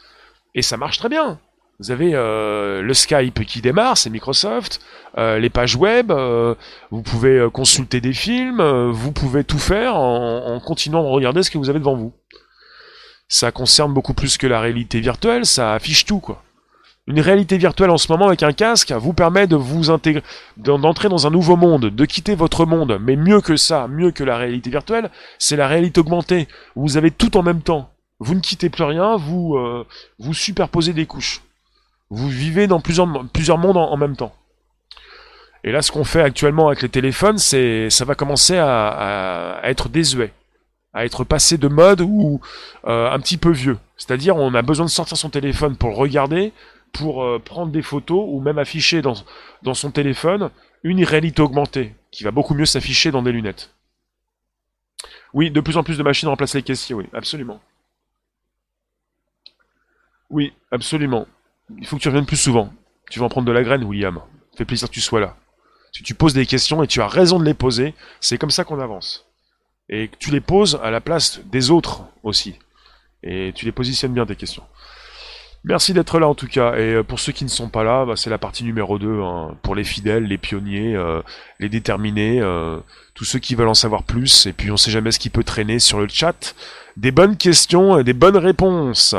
Et 0.55 0.63
ça 0.63 0.77
marche 0.77 0.99
très 0.99 1.09
bien. 1.09 1.41
Vous 1.83 1.91
avez 1.91 2.15
euh, 2.15 2.81
le 2.81 2.95
Skype 2.95 3.45
qui 3.45 3.61
démarre, 3.61 3.99
c'est 3.99 4.11
Microsoft, 4.11 4.81
euh, 5.19 5.41
les 5.41 5.51
pages 5.51 5.75
web, 5.75 6.13
euh, 6.13 6.55
vous 6.93 7.03
pouvez 7.03 7.49
consulter 7.53 8.01
des 8.01 8.13
films, 8.13 8.63
vous 8.91 9.11
pouvez 9.11 9.43
tout 9.43 9.59
faire 9.59 9.97
en, 9.97 10.61
continuant 10.61 11.03
de 11.03 11.09
regarder 11.09 11.43
ce 11.43 11.51
que 11.51 11.59
vous 11.59 11.71
avez 11.71 11.81
devant 11.81 11.97
vous. 11.97 12.13
Ça 13.27 13.51
concerne 13.51 13.93
beaucoup 13.93 14.15
plus 14.15 14.37
que 14.37 14.47
la 14.47 14.61
réalité 14.61 15.01
virtuelle, 15.01 15.45
ça 15.45 15.73
affiche 15.73 16.05
tout 16.05 16.21
quoi. 16.21 16.45
Une 17.09 17.21
réalité 17.21 17.59
virtuelle 17.59 17.91
en 17.91 17.97
ce 17.99 18.11
moment 18.13 18.29
avec 18.29 18.45
un 18.45 18.53
casque 18.53 18.93
vous 18.93 19.13
permet 19.13 19.49
de 19.49 19.57
vous 19.57 19.91
intégrer, 19.91 20.23
d'entrer 20.57 21.09
dans 21.09 21.27
un 21.27 21.31
nouveau 21.31 21.57
monde, 21.57 21.87
de 21.87 22.05
quitter 22.05 22.35
votre 22.35 22.65
monde. 22.65 22.99
Mais 23.01 23.17
mieux 23.17 23.41
que 23.41 23.57
ça, 23.57 23.89
mieux 23.89 24.13
que 24.13 24.23
la 24.23 24.37
réalité 24.37 24.71
virtuelle, 24.71 25.11
c'est 25.39 25.57
la 25.57 25.67
réalité 25.67 26.01
augmentée. 26.01 26.47
Vous 26.77 26.97
avez 26.97 27.11
tout 27.11 27.37
en 27.37 27.43
même 27.43 27.63
temps. 27.63 27.91
Vous 28.21 28.37
ne 28.37 28.41
quittez 28.41 28.71
plus 28.71 28.85
rien, 28.85 29.17
vous 29.17 29.59
vous 30.21 30.35
superposez 30.35 30.93
des 30.93 31.07
couches. 31.07 31.43
Vous 32.13 32.29
vivez 32.29 32.67
dans 32.67 32.79
plusieurs, 32.79 33.09
plusieurs 33.33 33.57
mondes 33.57 33.79
en, 33.79 33.97
même 33.97 34.17
temps. 34.17 34.35
Et 35.65 35.73
là, 35.73 35.81
ce 35.81 35.91
qu'on 35.91 36.05
fait 36.05 36.21
actuellement 36.21 36.69
avec 36.69 36.83
les 36.83 36.91
téléphones, 36.91 37.39
c'est, 37.39 37.89
ça 37.89 38.05
va 38.05 38.15
commencer 38.15 38.59
à, 38.59 39.61
être 39.65 39.89
désuet, 39.89 40.31
à 40.93 41.07
être 41.07 41.25
passé 41.25 41.57
de 41.57 41.69
mode 41.69 42.03
ou 42.03 42.43
euh, 42.87 43.11
un 43.11 43.19
petit 43.19 43.39
peu 43.39 43.51
vieux. 43.51 43.79
C'est-à-dire, 43.97 44.37
on 44.37 44.53
a 44.53 44.61
besoin 44.61 44.85
de 44.85 44.91
sortir 44.91 45.17
son 45.17 45.31
téléphone 45.31 45.75
pour 45.75 45.89
le 45.89 45.97
regarder, 45.97 46.53
pour 46.93 47.25
euh, 47.25 47.39
prendre 47.39 47.73
des 47.73 47.83
photos 47.83 48.25
ou 48.29 48.41
même 48.41 48.59
afficher 48.59 49.03
dans, 49.03 49.15
son 49.75 49.91
téléphone 49.91 50.51
une 50.83 51.03
réalité 51.05 51.43
augmentée, 51.43 51.95
qui 52.11 52.25
va 52.25 52.31
beaucoup 52.31 52.55
mieux 52.55 52.67
s'afficher 52.67 53.11
dans 53.11 53.23
des 53.23 53.33
lunettes. 53.33 53.75
Oui, 55.33 55.51
de 55.51 55.61
plus 55.61 55.77
en 55.77 55.83
plus 55.83 55.97
de 55.97 56.03
machines 56.03 56.29
remplacent 56.29 56.55
les 56.55 56.63
caissiers, 56.63 56.95
oui, 56.95 57.07
absolument. 57.13 57.61
Oui, 60.29 60.53
absolument 60.71 61.27
il 61.79 61.87
faut 61.87 61.97
que 61.97 62.03
tu 62.03 62.09
reviennes 62.09 62.27
plus 62.27 62.37
souvent. 62.37 62.73
Tu 63.11 63.19
vas 63.19 63.27
en 63.27 63.29
prendre 63.29 63.47
de 63.47 63.53
la 63.53 63.63
graine, 63.63 63.85
William. 63.85 64.21
Fait 64.57 64.65
plaisir 64.65 64.89
que 64.89 64.95
tu 64.95 65.01
sois 65.01 65.21
là. 65.21 65.37
Si 65.93 66.03
tu 66.03 66.15
poses 66.15 66.35
des 66.35 66.47
questions 66.47 66.83
et 66.83 66.87
tu 66.87 67.01
as 67.01 67.09
raison 67.09 67.39
de 67.39 67.45
les 67.45 67.55
poser, 67.55 67.95
c'est 68.21 68.39
comme 68.39 68.51
ça 68.51 68.65
qu'on 68.65 68.81
avance. 68.81 69.27
Et 69.89 70.11
tu 70.19 70.31
les 70.31 70.41
poses 70.41 70.81
à 70.83 70.91
la 70.91 71.01
place 71.01 71.41
des 71.47 71.71
autres 71.71 72.05
aussi. 72.23 72.59
Et 73.23 73.53
tu 73.55 73.67
les 73.67 73.73
positionnes 73.73 74.15
bien 74.15 74.27
tes 74.27 74.37
questions. 74.37 74.65
Merci 75.65 75.93
d'être 75.95 76.19
là 76.19 76.29
en 76.29 76.35
tout 76.35 76.49
cas. 76.49 76.75
Et 76.77 76.95
euh, 76.95 77.03
pour 77.03 77.21
ceux 77.21 77.33
qui 77.33 77.45
ne 77.45 77.51
sont 77.51 77.69
pas 77.69 77.85
là, 77.85 78.05
bah, 78.05 78.15
c'est 78.17 78.31
la 78.31 78.39
partie 78.39 78.65
numéro 78.65 78.99
2. 78.99 79.21
Hein. 79.21 79.57
pour 79.63 79.75
les 79.75 79.85
fidèles, 79.85 80.25
les 80.25 80.39
pionniers, 80.39 80.97
euh, 80.97 81.23
les 81.61 81.69
déterminés, 81.69 82.41
euh, 82.41 82.79
tous 83.15 83.25
ceux 83.25 83.39
qui 83.39 83.55
veulent 83.55 83.69
en 83.69 83.75
savoir 83.75 84.03
plus. 84.03 84.47
Et 84.47 84.53
puis 84.53 84.71
on 84.71 84.77
sait 84.77 84.91
jamais 84.91 85.13
ce 85.13 85.19
qui 85.19 85.31
peut 85.31 85.45
traîner 85.45 85.79
sur 85.79 86.01
le 86.01 86.09
chat. 86.09 86.55
Des 86.97 87.13
bonnes 87.13 87.37
questions 87.37 87.99
et 87.99 88.05
des 88.05 88.13
bonnes 88.13 88.37
réponses. 88.37 89.15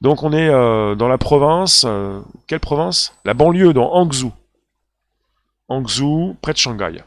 Donc 0.00 0.22
on 0.22 0.32
est 0.32 0.48
euh, 0.48 0.94
dans 0.94 1.08
la 1.08 1.18
province, 1.18 1.84
euh, 1.86 2.20
quelle 2.46 2.60
province? 2.60 3.14
La 3.24 3.34
banlieue, 3.34 3.72
dans 3.72 3.92
Hangzhou. 3.92 4.32
Hangzhou, 5.68 6.36
près 6.40 6.52
de 6.52 6.58
Shanghai. 6.58 7.02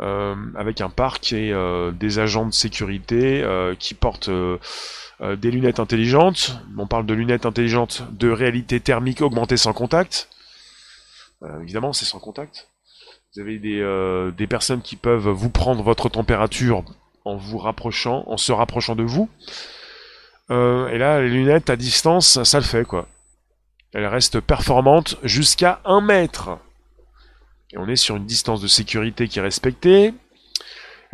Euh, 0.00 0.34
avec 0.56 0.80
un 0.80 0.88
parc 0.88 1.32
et 1.32 1.54
des 1.92 2.18
agents 2.18 2.46
de 2.46 2.52
sécurité 2.52 3.44
qui 3.78 3.94
portent 3.94 4.30
des 5.38 5.50
lunettes 5.50 5.80
intelligentes. 5.80 6.58
On 6.76 6.86
parle 6.86 7.06
de 7.06 7.14
lunettes 7.14 7.46
intelligentes 7.46 8.02
de 8.12 8.30
réalité 8.30 8.80
thermique 8.80 9.20
augmentée 9.20 9.56
sans 9.56 9.72
contact. 9.72 10.28
évidemment, 11.62 11.92
c'est 11.92 12.04
sans 12.04 12.18
contact. 12.18 12.68
Vous 13.34 13.40
avez 13.40 13.58
des, 13.58 14.32
des 14.36 14.46
personnes 14.46 14.82
qui 14.82 14.96
peuvent 14.96 15.28
vous 15.28 15.50
prendre 15.50 15.82
votre 15.82 16.08
température 16.08 16.84
en 17.24 17.36
vous 17.36 17.58
rapprochant, 17.58 18.24
en 18.26 18.36
se 18.36 18.52
rapprochant 18.52 18.96
de 18.96 19.02
vous. 19.02 19.28
Euh, 20.50 20.88
et 20.88 20.98
là, 20.98 21.20
les 21.20 21.30
lunettes 21.30 21.70
à 21.70 21.76
distance, 21.76 22.42
ça 22.42 22.58
le 22.58 22.64
fait, 22.64 22.84
quoi. 22.84 23.08
Elles 23.92 24.06
restent 24.06 24.40
performantes 24.40 25.16
jusqu'à 25.22 25.80
1 25.84 26.00
mètre. 26.00 26.58
Et 27.72 27.78
on 27.78 27.88
est 27.88 27.96
sur 27.96 28.16
une 28.16 28.26
distance 28.26 28.60
de 28.60 28.66
sécurité 28.66 29.28
qui 29.28 29.38
est 29.38 29.42
respectée. 29.42 30.14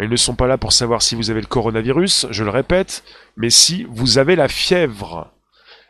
Elles 0.00 0.08
ne 0.08 0.16
sont 0.16 0.34
pas 0.34 0.46
là 0.46 0.56
pour 0.56 0.72
savoir 0.72 1.02
si 1.02 1.14
vous 1.14 1.30
avez 1.30 1.42
le 1.42 1.46
coronavirus, 1.46 2.26
je 2.30 2.42
le 2.42 2.48
répète, 2.48 3.04
mais 3.36 3.50
si 3.50 3.84
vous 3.90 4.16
avez 4.16 4.34
la 4.34 4.48
fièvre. 4.48 5.30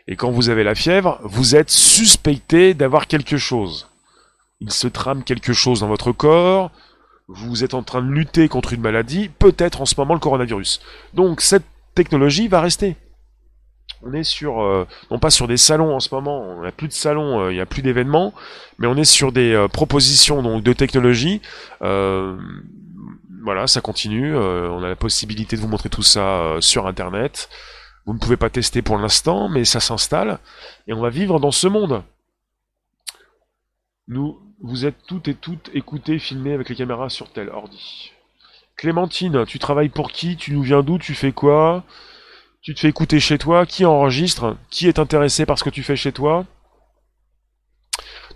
Et 0.08 0.16
quand 0.16 0.32
vous 0.32 0.48
avez 0.48 0.64
la 0.64 0.74
fièvre, 0.74 1.20
vous 1.22 1.54
êtes 1.54 1.70
suspecté 1.70 2.74
d'avoir 2.74 3.06
quelque 3.06 3.36
chose. 3.36 3.88
Il 4.58 4.72
se 4.72 4.88
trame 4.88 5.22
quelque 5.22 5.52
chose 5.52 5.78
dans 5.78 5.86
votre 5.86 6.10
corps, 6.10 6.72
vous 7.28 7.62
êtes 7.62 7.74
en 7.74 7.84
train 7.84 8.02
de 8.02 8.10
lutter 8.10 8.48
contre 8.48 8.72
une 8.72 8.80
maladie, 8.80 9.28
peut-être 9.28 9.80
en 9.80 9.86
ce 9.86 9.94
moment 9.96 10.14
le 10.14 10.18
coronavirus. 10.20 10.80
Donc 11.14 11.40
cette 11.40 11.66
technologie 11.94 12.48
va 12.48 12.60
rester 12.60 12.96
on 14.02 14.12
est 14.14 14.24
sur, 14.24 14.62
euh, 14.62 14.86
non 15.10 15.18
pas 15.18 15.30
sur 15.30 15.46
des 15.46 15.56
salons 15.56 15.94
en 15.94 16.00
ce 16.00 16.14
moment, 16.14 16.40
on 16.40 16.62
n'a 16.62 16.72
plus 16.72 16.88
de 16.88 16.92
salons, 16.92 17.40
euh, 17.40 17.52
il 17.52 17.56
n'y 17.56 17.60
a 17.60 17.66
plus 17.66 17.82
d'événements, 17.82 18.32
mais 18.78 18.86
on 18.86 18.96
est 18.96 19.04
sur 19.04 19.30
des 19.30 19.52
euh, 19.52 19.68
propositions 19.68 20.42
donc 20.42 20.62
de 20.62 20.72
technologie 20.72 21.42
voilà, 23.42 23.66
ça 23.66 23.80
continue. 23.80 24.37
on 24.37 24.82
a 24.82 24.88
la 24.88 24.97
possibilité 24.97 25.56
de 25.56 25.61
vous 25.61 25.68
montrer 25.68 25.88
tout 25.88 26.02
ça 26.02 26.56
sur 26.61 26.87
Internet. 26.87 27.49
Vous 28.06 28.14
ne 28.14 28.18
pouvez 28.18 28.37
pas 28.37 28.50
tester 28.50 28.82
pour 28.82 28.99
l'instant, 28.99 29.49
mais 29.49 29.64
ça 29.64 29.80
s'installe. 29.80 30.38
Et 30.87 30.92
on 30.92 31.00
va 31.00 31.11
vivre 31.11 31.38
dans 31.38 31.50
ce 31.50 31.68
monde. 31.68 32.02
Nous, 34.09 34.38
vous 34.62 34.85
êtes 34.87 34.97
toutes 35.06 35.28
et 35.28 35.35
toutes 35.35 35.70
écoutées, 35.75 36.18
filmées 36.18 36.54
avec 36.54 36.68
les 36.68 36.75
caméras 36.75 37.09
sur 37.09 37.30
tel 37.32 37.49
ordi. 37.49 38.12
Clémentine, 38.76 39.44
tu 39.47 39.59
travailles 39.59 39.90
pour 39.90 40.11
qui? 40.11 40.37
Tu 40.37 40.52
nous 40.52 40.62
viens 40.62 40.82
d'où? 40.82 40.99
Tu 40.99 41.14
fais 41.14 41.32
quoi? 41.32 41.85
Tu 42.62 42.75
te 42.75 42.80
fais 42.80 42.88
écouter 42.88 43.20
chez 43.20 43.38
toi? 43.38 43.66
Qui 43.66 43.85
enregistre? 43.85 44.56
Qui 44.70 44.88
est 44.88 44.99
intéressé 44.99 45.47
par 45.47 45.59
ce 45.59 45.64
que 45.64 45.70
tu 45.70 45.82
fais 45.82 45.97
chez 45.97 46.12
toi? 46.12 46.47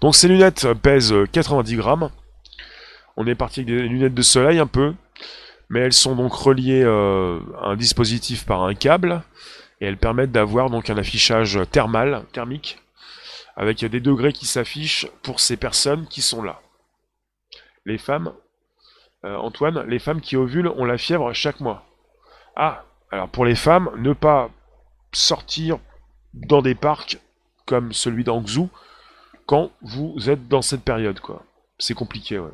Donc 0.01 0.15
ces 0.15 0.29
lunettes 0.29 0.73
pèsent 0.75 1.15
90 1.33 1.77
grammes. 1.77 2.11
On 3.17 3.27
est 3.27 3.35
parti 3.35 3.61
avec 3.61 3.67
des 3.67 3.83
lunettes 3.83 4.15
de 4.15 4.23
soleil 4.23 4.59
un 4.59 4.67
peu, 4.67 4.95
mais 5.69 5.81
elles 5.81 5.93
sont 5.93 6.17
donc 6.17 6.33
reliées 6.33 6.83
euh, 6.83 7.41
à 7.61 7.69
un 7.69 7.77
dispositif 7.77 8.45
par 8.45 8.65
un 8.65 8.75
câble 8.75 9.23
et 9.81 9.87
elles 9.87 9.99
permettent 9.99 10.33
d'avoir 10.33 10.71
donc 10.71 10.91
un 10.91 10.99
affichage 10.99 11.59
thermal, 11.71 12.25
thermique, 12.33 12.79
avec 13.57 13.85
des 13.85 14.01
degrés 14.01 14.33
qui 14.33 14.47
s'affichent 14.47 15.07
pour 15.23 15.41
ces 15.41 15.57
personnes 15.57 16.07
qui 16.07 16.23
sont 16.23 16.43
là. 16.43 16.61
Les 17.85 17.99
femmes, 17.99 18.33
euh, 19.25 19.37
Antoine, 19.37 19.85
les 19.87 19.99
femmes 19.99 20.21
qui 20.21 20.37
ovulent 20.37 20.69
ont 20.69 20.85
la 20.85 20.99
fièvre 20.99 21.33
chaque 21.33 21.61
mois. 21.61 21.85
Ah, 22.57 22.85
alors 23.11 23.29
pour 23.29 23.45
les 23.45 23.55
femmes, 23.55 23.91
ne 23.97 24.13
pas 24.13 24.51
sortir 25.13 25.79
dans 26.33 26.63
des 26.63 26.75
parcs 26.75 27.19
comme 27.67 27.93
celui 27.93 28.25
d'Angzhou 28.25 28.71
quand 29.47 29.71
vous 29.83 30.31
êtes 30.31 30.49
dans 30.49 30.63
cette 30.63 30.83
période, 30.83 31.21
quoi. 31.21 31.43
C'est 31.79 31.95
compliqué, 31.95 32.39
ouais. 32.39 32.51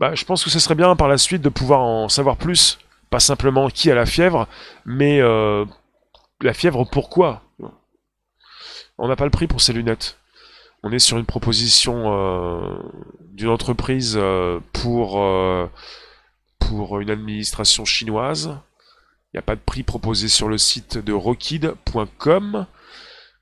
Bah, 0.00 0.14
je 0.14 0.24
pense 0.24 0.42
que 0.42 0.50
ce 0.50 0.58
serait 0.58 0.74
bien 0.74 0.96
par 0.96 1.08
la 1.08 1.18
suite 1.18 1.42
de 1.42 1.48
pouvoir 1.48 1.80
en 1.80 2.08
savoir 2.08 2.36
plus. 2.36 2.78
Pas 3.10 3.20
simplement 3.20 3.68
qui 3.68 3.90
a 3.90 3.94
la 3.94 4.06
fièvre, 4.06 4.48
mais 4.84 5.20
euh, 5.20 5.64
la 6.40 6.52
fièvre 6.52 6.84
pourquoi? 6.84 7.42
On 8.98 9.08
n'a 9.08 9.16
pas 9.16 9.24
le 9.24 9.30
prix 9.30 9.46
pour 9.46 9.60
ces 9.60 9.72
lunettes. 9.72 10.18
On 10.82 10.92
est 10.92 10.98
sur 10.98 11.16
une 11.16 11.24
proposition 11.24 12.12
euh, 12.12 12.76
d'une 13.20 13.48
entreprise 13.48 14.16
euh, 14.16 14.60
pour, 14.72 15.22
pour 16.58 17.00
une 17.00 17.10
administration 17.10 17.84
chinoise. 17.84 18.58
Il 19.32 19.36
n'y 19.36 19.38
a 19.38 19.42
pas 19.42 19.56
de 19.56 19.60
prix 19.60 19.82
proposé 19.82 20.28
sur 20.28 20.48
le 20.48 20.58
site 20.58 20.98
de 20.98 21.12
rockid.com. 21.12 22.66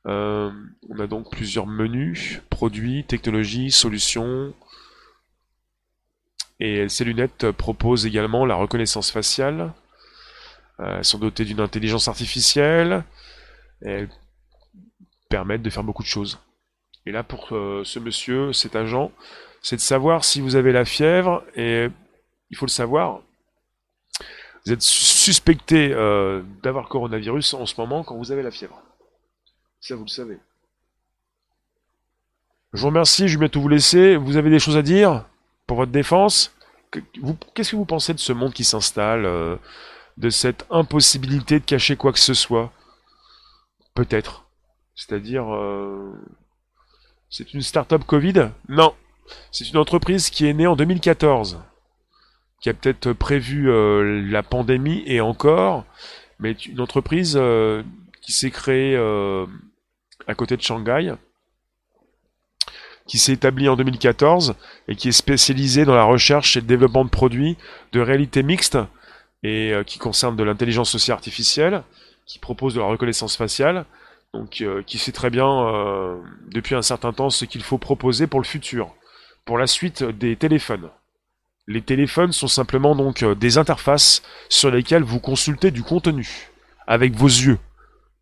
on 0.05 1.01
a 1.01 1.07
donc 1.07 1.31
plusieurs 1.31 1.67
menus, 1.67 2.41
produits, 2.51 3.05
technologies, 3.05 3.71
solutions, 3.71 4.55
et 6.65 6.89
ces 6.89 7.03
lunettes 7.03 7.51
proposent 7.51 8.07
également 8.07 8.47
la 8.47 8.55
reconnaissance 8.55 9.11
faciale. 9.11 9.73
Euh, 10.79 10.99
elles 10.99 11.05
sont 11.05 11.19
dotées 11.19 11.45
d'une 11.45 11.59
intelligence 11.59 12.07
artificielle. 12.07 13.03
Elles 13.81 14.09
permettent 15.29 15.63
de 15.63 15.71
faire 15.71 15.83
beaucoup 15.83 16.05
de 16.05 16.09
choses. 16.09 16.39
Et 17.05 17.11
là, 17.11 17.25
pour 17.25 17.49
euh, 17.51 17.83
ce 17.85 17.99
monsieur, 17.99 18.53
cet 18.53 18.77
agent, 18.77 19.11
c'est 19.61 19.75
de 19.75 19.81
savoir 19.81 20.25
si 20.25 20.41
vous 20.41 20.55
avez 20.55 20.71
la 20.71 20.85
fièvre. 20.85 21.43
Et 21.57 21.89
il 22.51 22.57
faut 22.57 22.67
le 22.67 22.71
savoir. 22.71 23.23
Vous 24.65 24.73
êtes 24.73 24.83
suspecté 24.83 25.93
euh, 25.93 26.43
d'avoir 26.63 26.89
coronavirus 26.89 27.55
en 27.55 27.67
ce 27.67 27.75
moment 27.77 28.05
quand 28.05 28.17
vous 28.17 28.31
avez 28.31 28.45
la 28.45 28.53
fièvre. 28.53 28.81
Ça, 29.81 29.97
vous 29.97 30.05
le 30.05 30.09
savez. 30.09 30.39
Je 32.73 32.83
vous 32.83 32.87
remercie, 32.87 33.27
je 33.27 33.35
vais 33.37 33.47
bientôt 33.47 33.61
vous 33.61 33.69
laisser. 33.69 34.15
Vous 34.15 34.37
avez 34.37 34.49
des 34.49 34.61
choses 34.61 34.77
à 34.77 34.83
dire? 34.83 35.25
Pour 35.67 35.77
votre 35.77 35.93
défense. 35.93 36.55
Qu'est-ce 37.55 37.71
que 37.71 37.77
vous 37.77 37.85
pensez 37.85 38.13
de 38.15 38.19
ce 38.19 38.33
monde 38.33 38.53
qui 38.53 38.65
s'installe, 38.65 39.25
euh, 39.25 39.57
de 40.19 40.31
cette 40.31 40.67
impossibilité 40.71 41.59
de 41.59 41.65
cacher 41.65 41.97
quoi 41.97 42.13
que 42.13 42.19
ce 42.19 42.35
soit? 42.35 42.71
Peut-être. 43.95 44.45
C'est-à-dire, 44.95 45.55
euh, 45.55 46.13
c'est 47.31 47.55
une 47.55 47.63
start-up 47.63 48.05
Covid? 48.05 48.51
Non. 48.69 48.95
C'est 49.51 49.71
une 49.71 49.79
entreprise 49.79 50.29
qui 50.29 50.47
est 50.47 50.53
née 50.53 50.67
en 50.67 50.77
2014, 50.77 51.63
qui 52.61 52.69
a 52.69 52.75
peut-être 52.75 53.13
prévu 53.13 53.71
euh, 53.71 54.21
la 54.29 54.43
pandémie 54.43 55.03
et 55.07 55.21
encore, 55.21 55.85
mais 56.39 56.53
une 56.53 56.81
entreprise 56.81 57.41
qui 58.21 58.33
s'est 58.33 58.51
créée 58.51 58.97
à 60.27 60.35
côté 60.35 60.57
de 60.57 60.63
Shanghai, 60.63 61.15
qui 63.07 63.19
s'est 63.19 63.33
établi 63.33 63.69
en 63.69 63.77
2014 63.77 64.55
et 64.89 64.97
qui 64.97 65.09
est 65.09 65.13
spécialisé 65.13 65.85
dans 65.85 65.95
la 65.95 66.05
recherche 66.05 66.57
et 66.57 66.61
le 66.61 66.67
développement 66.67 67.05
de 67.05 67.11
produits 67.11 67.57
de 67.93 68.01
réalité 68.01 68.43
mixte 68.43 68.79
et 69.43 69.73
euh, 69.73 69.83
qui 69.83 69.99
concerne 69.99 70.37
de 70.37 70.45
l'intelligence 70.45 70.95
aussi 70.95 71.13
artificielle, 71.13 71.83
qui 72.27 72.39
propose 72.39 72.75
de 72.75 72.81
la 72.81 72.87
reconnaissance 72.87 73.37
faciale, 73.37 73.85
donc 74.33 74.61
euh, 74.61 74.83
qui 74.87 74.99
sait 74.99 75.13
très 75.13 75.31
bien 75.31 75.49
euh, 75.49 76.17
depuis 76.51 76.75
un 76.75 76.83
certain 76.83 77.13
temps 77.13 77.31
ce 77.31 77.45
qu'il 77.45 77.63
faut 77.63 77.79
proposer 77.79 78.27
pour 78.27 78.41
le 78.41 78.47
futur, 78.47 78.95
pour 79.45 79.59
la 79.59 79.67
suite 79.67 80.05
des 80.05 80.37
téléphones. 80.37 80.89
Les 81.67 81.83
téléphones 81.83 82.33
sont 82.33 82.49
simplement 82.49 82.97
donc 82.97 83.25
des 83.25 83.59
interfaces 83.59 84.23
sur 84.49 84.71
lesquelles 84.71 85.05
vous 85.05 85.21
consultez 85.21 85.71
du 85.71 85.83
contenu 85.83 86.51
avec 86.87 87.15
vos 87.15 87.29
yeux. 87.29 87.59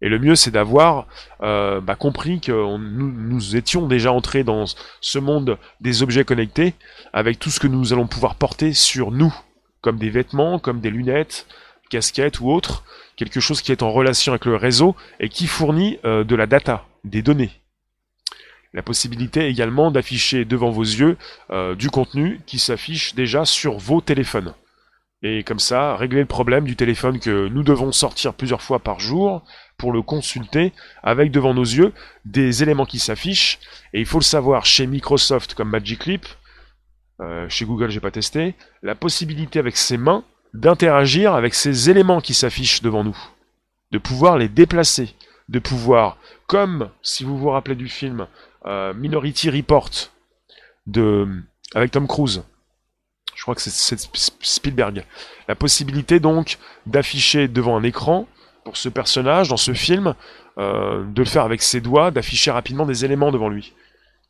Et 0.03 0.09
le 0.09 0.19
mieux, 0.19 0.35
c'est 0.35 0.51
d'avoir 0.51 1.07
euh, 1.43 1.81
bah, 1.81 1.95
compris 1.95 2.41
que 2.41 2.79
nous, 2.79 3.57
étions 3.57 3.87
déjà 3.87 4.13
entrés 4.13 4.45
dans 4.45 4.65
ce 5.01 5.19
monde 5.19 5.59
des 5.81 6.03
objets 6.03 6.25
connectés, 6.25 6.75
avec 7.13 7.39
tout 7.39 7.51
ce 7.51 7.61
que 7.61 7.67
nous 7.67 7.93
allons 7.93 8.07
pouvoir 8.07 8.35
porter 8.35 8.73
sur 8.73 9.11
nous, 9.11 9.35
comme 9.83 9.99
des 9.99 10.11
vêtements, 10.11 10.59
comme 10.59 10.81
des 10.81 10.91
lunettes, 10.91 11.47
casquettes 11.91 12.41
ou 12.41 12.51
autres, 12.51 12.85
quelque 13.17 13.41
chose 13.41 13.61
qui 13.61 13.73
est 13.73 13.83
en 13.83 13.93
relation 13.93 14.33
avec 14.33 14.47
le 14.47 14.57
réseau 14.57 14.97
et 15.19 15.29
qui 15.29 15.47
fournit 15.47 15.99
euh, 16.05 16.25
de 16.25 16.35
la 16.35 16.47
data, 16.47 16.87
des 17.05 17.23
données. 17.23 17.51
La 18.73 18.83
possibilité 18.83 19.49
également 19.49 19.91
d'afficher 19.91 20.45
devant 20.45 20.71
vos 20.71 20.85
yeux 20.85 21.17
euh, 21.51 21.75
du 21.75 21.91
contenu 21.91 22.41
qui 22.47 22.59
s'affiche 22.59 23.15
déjà 23.15 23.45
sur 23.45 23.79
vos 23.79 24.01
téléphones. 24.01 24.55
Et 25.23 25.45
comme 25.45 25.59
ça, 25.59 25.97
régler 25.97 26.21
le 26.21 26.27
problème 26.27 26.65
du 26.65 26.77
téléphone 26.77 27.19
que 27.19 27.49
nous 27.49 27.63
devons 27.63 27.93
sortir 27.93 28.33
plusieurs 28.33 28.63
fois 28.63 28.79
par 28.79 29.01
jour, 29.01 29.45
pour 29.81 29.93
le 29.93 30.03
consulter 30.03 30.73
avec 31.03 31.33
devant 31.33 31.55
nos 31.55 31.65
yeux 31.65 31.93
des 32.27 32.63
éléments 32.63 32.85
qui 32.85 32.99
s'affichent. 32.99 33.59
Et 33.95 34.01
il 34.01 34.07
faut 34.07 34.19
le 34.19 34.25
savoir, 34.25 34.67
chez 34.67 34.87
Microsoft 34.87 35.55
comme 35.55 35.71
Magic 35.71 36.05
Leap, 36.05 36.27
euh, 37.21 37.49
chez 37.49 37.65
Google 37.65 37.91
j'ai 37.91 38.01
pas 38.01 38.11
testé, 38.11 38.55
la 38.83 38.95
possibilité 38.95 39.59
avec 39.59 39.77
ses 39.77 39.97
mains 39.97 40.23
d'interagir 40.53 41.35
avec 41.35 41.55
ces 41.55 41.89
éléments 41.91 42.21
qui 42.21 42.35
s'affichent 42.35 42.83
devant 42.83 43.05
nous, 43.05 43.17
de 43.91 43.99
pouvoir 43.99 44.37
les 44.37 44.49
déplacer, 44.49 45.15
de 45.49 45.59
pouvoir, 45.59 46.19
comme 46.47 46.91
si 47.03 47.25
vous 47.25 47.39
vous 47.39 47.51
rappelez 47.51 47.77
du 47.77 47.89
film 47.89 48.27
euh, 48.67 48.93
Minority 48.93 49.49
Report 49.49 49.91
de 50.87 51.27
avec 51.75 51.93
Tom 51.93 52.07
Cruise, 52.07 52.43
je 53.41 53.45
crois 53.47 53.55
que 53.55 53.63
c'est 53.63 53.99
Spielberg, 54.43 55.03
la 55.49 55.55
possibilité 55.55 56.21
donc 56.21 56.59
d'afficher 56.85 57.49
devant 57.49 57.75
un 57.75 57.83
écran 57.83 58.29
pour 58.67 58.77
ce 58.77 58.91
personnage, 58.91 59.49
dans 59.49 59.57
ce 59.57 59.73
film, 59.73 60.15
euh, 60.59 61.03
de 61.07 61.23
le 61.23 61.25
faire 61.27 61.45
avec 61.45 61.63
ses 61.63 61.81
doigts, 61.81 62.11
d'afficher 62.11 62.51
rapidement 62.51 62.85
des 62.85 63.07
éléments 63.07 63.33
devant 63.33 63.49
lui. 63.49 63.73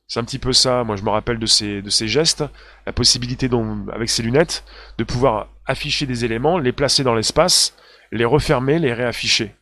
C'est 0.06 0.20
un 0.20 0.24
petit 0.24 0.38
peu 0.38 0.52
ça, 0.52 0.84
moi 0.84 0.94
je 0.94 1.02
me 1.02 1.10
rappelle 1.10 1.40
de 1.40 1.46
ces, 1.46 1.82
de 1.82 1.90
ces 1.90 2.06
gestes, 2.06 2.44
la 2.86 2.92
possibilité 2.92 3.48
donc, 3.48 3.88
avec 3.92 4.08
ses 4.08 4.22
lunettes, 4.22 4.62
de 4.96 5.02
pouvoir 5.02 5.48
afficher 5.66 6.06
des 6.06 6.24
éléments, 6.24 6.58
les 6.58 6.70
placer 6.70 7.02
dans 7.02 7.16
l'espace, 7.16 7.74
les 8.12 8.24
refermer, 8.24 8.78
les 8.78 8.92
réafficher. 8.92 9.56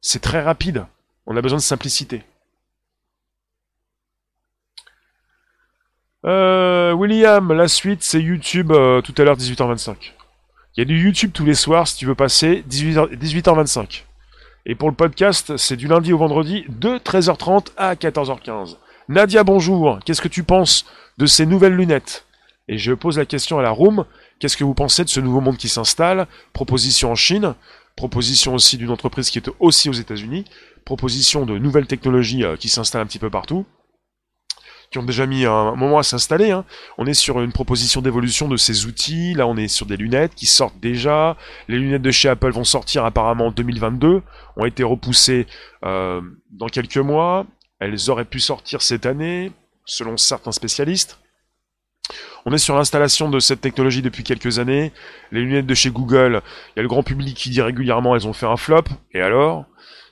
C'est 0.00 0.22
très 0.22 0.40
rapide, 0.40 0.86
on 1.26 1.36
a 1.36 1.42
besoin 1.42 1.58
de 1.58 1.62
simplicité. 1.62 2.22
Euh, 6.26 6.92
William, 6.92 7.52
la 7.52 7.68
suite 7.68 8.02
c'est 8.02 8.20
YouTube 8.20 8.72
euh, 8.72 9.00
tout 9.00 9.14
à 9.16 9.22
l'heure 9.22 9.36
18h25. 9.36 10.12
Il 10.76 10.80
y 10.80 10.82
a 10.82 10.84
du 10.84 11.00
YouTube 11.00 11.30
tous 11.32 11.44
les 11.44 11.54
soirs 11.54 11.86
si 11.86 11.96
tu 11.96 12.06
veux 12.06 12.16
passer 12.16 12.64
18h, 12.68 13.16
18h25. 13.16 14.02
Et 14.66 14.74
pour 14.74 14.90
le 14.90 14.96
podcast, 14.96 15.56
c'est 15.56 15.76
du 15.76 15.86
lundi 15.86 16.12
au 16.12 16.18
vendredi 16.18 16.64
de 16.68 16.98
13h30 16.98 17.68
à 17.76 17.94
14h15. 17.94 18.76
Nadia, 19.08 19.44
bonjour. 19.44 20.00
Qu'est-ce 20.04 20.20
que 20.20 20.26
tu 20.26 20.42
penses 20.42 20.84
de 21.18 21.26
ces 21.26 21.46
nouvelles 21.46 21.76
lunettes? 21.76 22.26
Et 22.66 22.76
je 22.76 22.92
pose 22.92 23.18
la 23.18 23.24
question 23.26 23.60
à 23.60 23.62
la 23.62 23.70
room. 23.70 24.04
Qu'est-ce 24.40 24.56
que 24.56 24.64
vous 24.64 24.74
pensez 24.74 25.04
de 25.04 25.08
ce 25.08 25.20
nouveau 25.20 25.40
monde 25.40 25.56
qui 25.56 25.68
s'installe? 25.68 26.26
Proposition 26.52 27.12
en 27.12 27.14
Chine, 27.14 27.54
proposition 27.94 28.54
aussi 28.54 28.76
d'une 28.76 28.90
entreprise 28.90 29.30
qui 29.30 29.38
est 29.38 29.48
aussi 29.60 29.88
aux 29.88 29.92
États-Unis, 29.92 30.44
proposition 30.84 31.46
de 31.46 31.56
nouvelles 31.56 31.86
technologies 31.86 32.42
euh, 32.42 32.56
qui 32.56 32.68
s'installent 32.68 33.02
un 33.02 33.06
petit 33.06 33.20
peu 33.20 33.30
partout 33.30 33.64
qui 34.90 34.98
ont 34.98 35.02
déjà 35.02 35.26
mis 35.26 35.44
un 35.44 35.74
moment 35.74 35.98
à 35.98 36.02
s'installer. 36.02 36.50
Hein. 36.50 36.64
On 36.98 37.06
est 37.06 37.14
sur 37.14 37.40
une 37.40 37.52
proposition 37.52 38.00
d'évolution 38.00 38.48
de 38.48 38.56
ces 38.56 38.86
outils. 38.86 39.34
Là, 39.34 39.46
on 39.46 39.56
est 39.56 39.68
sur 39.68 39.86
des 39.86 39.96
lunettes 39.96 40.34
qui 40.34 40.46
sortent 40.46 40.78
déjà. 40.80 41.36
Les 41.68 41.78
lunettes 41.78 42.02
de 42.02 42.10
chez 42.10 42.28
Apple 42.28 42.50
vont 42.50 42.64
sortir 42.64 43.04
apparemment 43.04 43.46
en 43.46 43.50
2022, 43.50 44.22
ont 44.56 44.64
été 44.64 44.82
repoussées 44.82 45.46
euh, 45.84 46.20
dans 46.50 46.68
quelques 46.68 46.98
mois. 46.98 47.46
Elles 47.78 48.10
auraient 48.10 48.24
pu 48.24 48.40
sortir 48.40 48.82
cette 48.82 49.06
année, 49.06 49.52
selon 49.84 50.16
certains 50.16 50.52
spécialistes. 50.52 51.18
On 52.44 52.52
est 52.52 52.58
sur 52.58 52.76
l'installation 52.76 53.28
de 53.28 53.40
cette 53.40 53.60
technologie 53.60 54.02
depuis 54.02 54.22
quelques 54.22 54.60
années. 54.60 54.92
Les 55.32 55.40
lunettes 55.40 55.66
de 55.66 55.74
chez 55.74 55.90
Google, 55.90 56.42
il 56.74 56.78
y 56.78 56.80
a 56.80 56.82
le 56.82 56.88
grand 56.88 57.02
public 57.02 57.36
qui 57.36 57.50
dit 57.50 57.60
régulièrement 57.60 58.14
elles 58.14 58.28
ont 58.28 58.32
fait 58.32 58.46
un 58.46 58.56
flop. 58.56 58.84
Et 59.12 59.20
alors? 59.20 59.66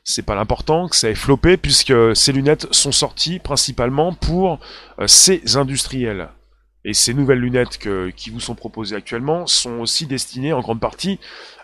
C'est 0.04 0.22
pas 0.22 0.34
l'important 0.34 0.88
que 0.88 0.96
ça 0.96 1.08
ait 1.08 1.14
floppé 1.14 1.56
puisque 1.56 1.94
ces 2.14 2.32
lunettes 2.32 2.72
sont 2.72 2.92
sorties 2.92 3.38
principalement 3.38 4.12
pour 4.12 4.60
euh, 5.00 5.06
ces 5.06 5.56
industriels. 5.56 6.28
Et 6.84 6.92
ces 6.92 7.14
nouvelles 7.14 7.38
lunettes 7.38 7.78
qui 8.14 8.28
vous 8.28 8.40
sont 8.40 8.54
proposées 8.54 8.94
actuellement 8.94 9.46
sont 9.46 9.80
aussi 9.80 10.04
destinées 10.04 10.52
en 10.52 10.60
grande 10.60 10.80
partie 10.80 11.18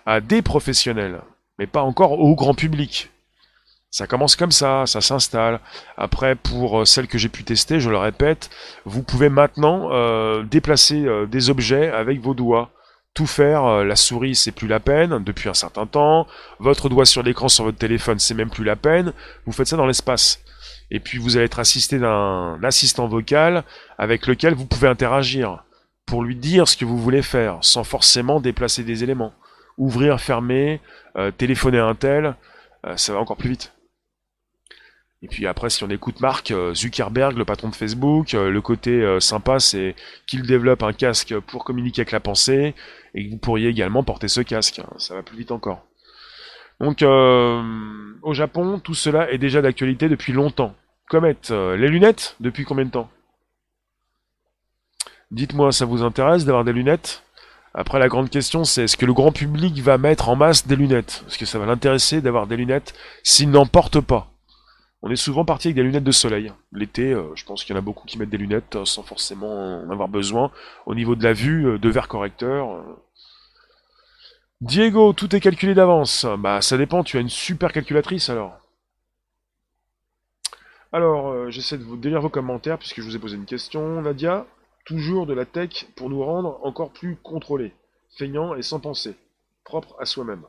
à 0.07 0.23
des 0.23 0.41
professionnels, 0.41 1.21
mais 1.59 1.67
pas 1.67 1.83
encore 1.83 2.13
au 2.13 2.35
grand 2.35 2.55
public. 2.55 3.11
Ça 3.91 4.07
commence 4.07 4.35
comme 4.35 4.53
ça, 4.53 4.87
ça 4.87 5.03
s'installe. 5.03 5.61
Après, 5.99 6.37
pour 6.37 6.81
euh, 6.81 6.85
celles 6.87 7.09
que 7.09 7.19
j'ai 7.19 7.29
pu 7.29 7.45
tester, 7.45 7.81
je 7.81 7.91
le 7.91 7.99
répète, 7.99 8.49
vous 8.87 9.03
pouvez 9.03 9.29
maintenant 9.29 9.91
euh, 9.93 10.43
déplacer 10.45 11.05
des 11.29 11.51
objets 11.51 11.91
avec 11.91 12.21
vos 12.21 12.33
doigts 12.33 12.71
tout 13.15 13.27
faire, 13.27 13.65
euh, 13.65 13.85
la 13.85 13.97
souris 13.97 14.35
c'est 14.35 14.53
plus 14.53 14.69
la 14.69 14.81
peine 14.81 15.23
depuis 15.25 15.49
un 15.49 15.55
certain 15.55 15.87
temps, 15.87 16.27
votre 16.59 16.89
doigt 16.89 17.05
sur 17.05 17.23
l'écran 17.23 17.49
sur 17.49 17.65
votre 17.65 17.79
téléphone 17.79 18.19
c'est 18.19 18.35
même 18.35 18.51
plus 18.51 18.65
la 18.65 18.77
peine, 18.77 19.13
vous 19.47 19.53
faites 19.53 19.67
ça 19.69 19.77
dans 19.77 19.87
l'espace. 19.87 20.41
Et 20.93 21.01
puis 21.01 21.19
vous 21.19 21.37
allez 21.37 21.47
être 21.47 21.59
assisté 21.59 21.99
d'un 21.99 22.59
assistant 22.63 23.07
vocal 23.09 23.65
avec 23.99 24.27
lequel 24.27 24.55
vous 24.55 24.67
pouvez 24.67 24.89
interagir 24.89 25.65
pour 26.07 26.25
lui 26.25 26.35
dire 26.35 26.67
ce 26.67 26.77
que 26.77 26.85
vous 26.85 26.99
voulez 26.99 27.23
faire 27.23 27.59
sans 27.63 27.85
forcément 27.85 28.41
déplacer 28.41 28.83
des 28.83 29.05
éléments. 29.05 29.33
Ouvrir, 29.79 30.21
fermer, 30.21 30.81
euh, 31.17 31.31
téléphoner 31.31 31.79
à 31.79 31.87
un 31.87 31.95
tel, 31.95 32.35
euh, 32.87 32.97
ça 32.97 33.13
va 33.13 33.21
encore 33.21 33.37
plus 33.37 33.51
vite. 33.51 33.73
Et 35.23 35.29
puis 35.29 35.47
après, 35.47 35.71
si 35.71 35.85
on 35.85 35.91
écoute 35.91 36.21
Mark 36.21 36.53
Zuckerberg, 36.73 37.37
le 37.37 37.45
patron 37.45 37.69
de 37.69 37.77
Facebook, 37.77 38.33
le 38.33 38.61
côté 38.63 39.19
sympa, 39.21 39.61
c'est 39.61 39.95
qu'il 40.27 40.47
développe 40.47 40.83
un 40.83 40.95
casque 40.95 41.39
pour 41.41 41.63
communiquer 41.63 42.01
avec 42.01 42.13
la 42.13 42.21
pensée, 42.21 42.75
et 43.15 43.27
que 43.27 43.31
vous 43.31 43.39
pourriez 43.39 43.69
également 43.69 44.03
porter 44.03 44.29
ce 44.29 44.41
casque. 44.41 44.79
Hein, 44.79 44.89
ça 44.99 45.15
va 45.15 45.23
plus 45.23 45.37
vite 45.37 45.53
encore. 45.53 45.87
Donc, 46.81 47.03
euh, 47.03 47.63
au 48.23 48.33
Japon, 48.33 48.81
tout 48.81 48.95
cela 48.95 49.31
est 49.31 49.39
déjà 49.39 49.61
d'actualité 49.61 50.09
depuis 50.09 50.33
longtemps. 50.33 50.75
Comet, 51.09 51.37
euh, 51.51 51.77
les 51.77 51.89
lunettes, 51.89 52.37
depuis 52.41 52.65
combien 52.65 52.85
de 52.85 52.91
temps? 52.91 53.11
Dites-moi, 55.31 55.73
ça 55.73 55.85
vous 55.85 56.03
intéresse 56.03 56.45
d'avoir 56.45 56.65
des 56.65 56.73
lunettes? 56.73 57.23
Après, 57.75 57.99
la 57.99 58.09
grande 58.09 58.31
question, 58.31 58.65
c'est 58.65 58.85
est-ce 58.85 58.97
que 58.97 59.07
le 59.07 59.13
grand 59.13 59.31
public 59.31 59.79
va 59.81 59.97
mettre 59.97 60.29
en 60.29 60.37
masse 60.37 60.67
des 60.67 60.75
lunettes? 60.75 61.25
Est-ce 61.29 61.39
que 61.39 61.47
ça 61.47 61.59
va 61.59 61.67
l'intéresser 61.67 62.21
d'avoir 62.21 62.47
des 62.47 62.57
lunettes 62.57 62.95
s'il 63.23 63.51
n'en 63.51 63.67
porte 63.67 64.01
pas? 64.01 64.33
On 65.03 65.11
est 65.11 65.17
souvent 65.17 65.45
parti 65.45 65.69
avec 65.69 65.77
des 65.77 65.83
lunettes 65.83 66.05
de 66.05 66.13
soleil. 66.13 66.53
L'été, 66.73 67.13
euh, 67.13 67.35
je 67.35 67.45
pense 67.45 67.65
qu'il 67.65 67.75
y 67.75 67.77
en 67.77 67.79
a 67.79 67.85
beaucoup 67.85 68.07
qui 68.07 68.19
mettent 68.19 68.31
des 68.31 68.37
lunettes 68.37 68.77
euh, 68.77 68.85
sans 68.85 69.03
forcément 69.03 69.83
en 69.83 69.91
avoir 69.91 70.09
besoin. 70.09 70.51
Au 70.85 70.95
niveau 70.95 71.15
de 71.17 71.25
la 71.25 71.33
vue, 71.33 71.67
euh, 71.67 71.79
de 71.79 71.89
verre 71.89 72.09
correcteur. 72.09 72.85
Diego, 74.61 75.15
tout 75.15 75.35
est 75.35 75.41
calculé 75.41 75.75
d'avance. 75.75 76.27
Bah 76.39 76.61
ça 76.61 76.77
dépend, 76.77 77.03
tu 77.03 77.17
as 77.17 77.21
une 77.21 77.31
super 77.31 77.73
calculatrice 77.73 78.29
alors. 78.29 78.59
Alors, 80.93 81.51
j'essaie 81.51 81.79
de 81.79 81.85
vous 81.85 81.97
délire 81.97 82.21
vos 82.21 82.29
commentaires 82.29 82.77
puisque 82.77 83.01
je 83.01 83.07
vous 83.07 83.17
ai 83.17 83.19
posé 83.19 83.37
une 83.37 83.47
question. 83.47 84.03
Nadia, 84.03 84.45
toujours 84.85 85.25
de 85.25 85.33
la 85.33 85.47
tech 85.47 85.87
pour 85.97 86.11
nous 86.11 86.23
rendre 86.23 86.61
encore 86.63 86.91
plus 86.91 87.17
contrôlés, 87.17 87.73
feignants 88.19 88.55
et 88.55 88.63
sans 88.63 88.81
penser, 88.81 89.15
propre 89.65 89.97
à 89.99 90.05
soi-même. 90.05 90.43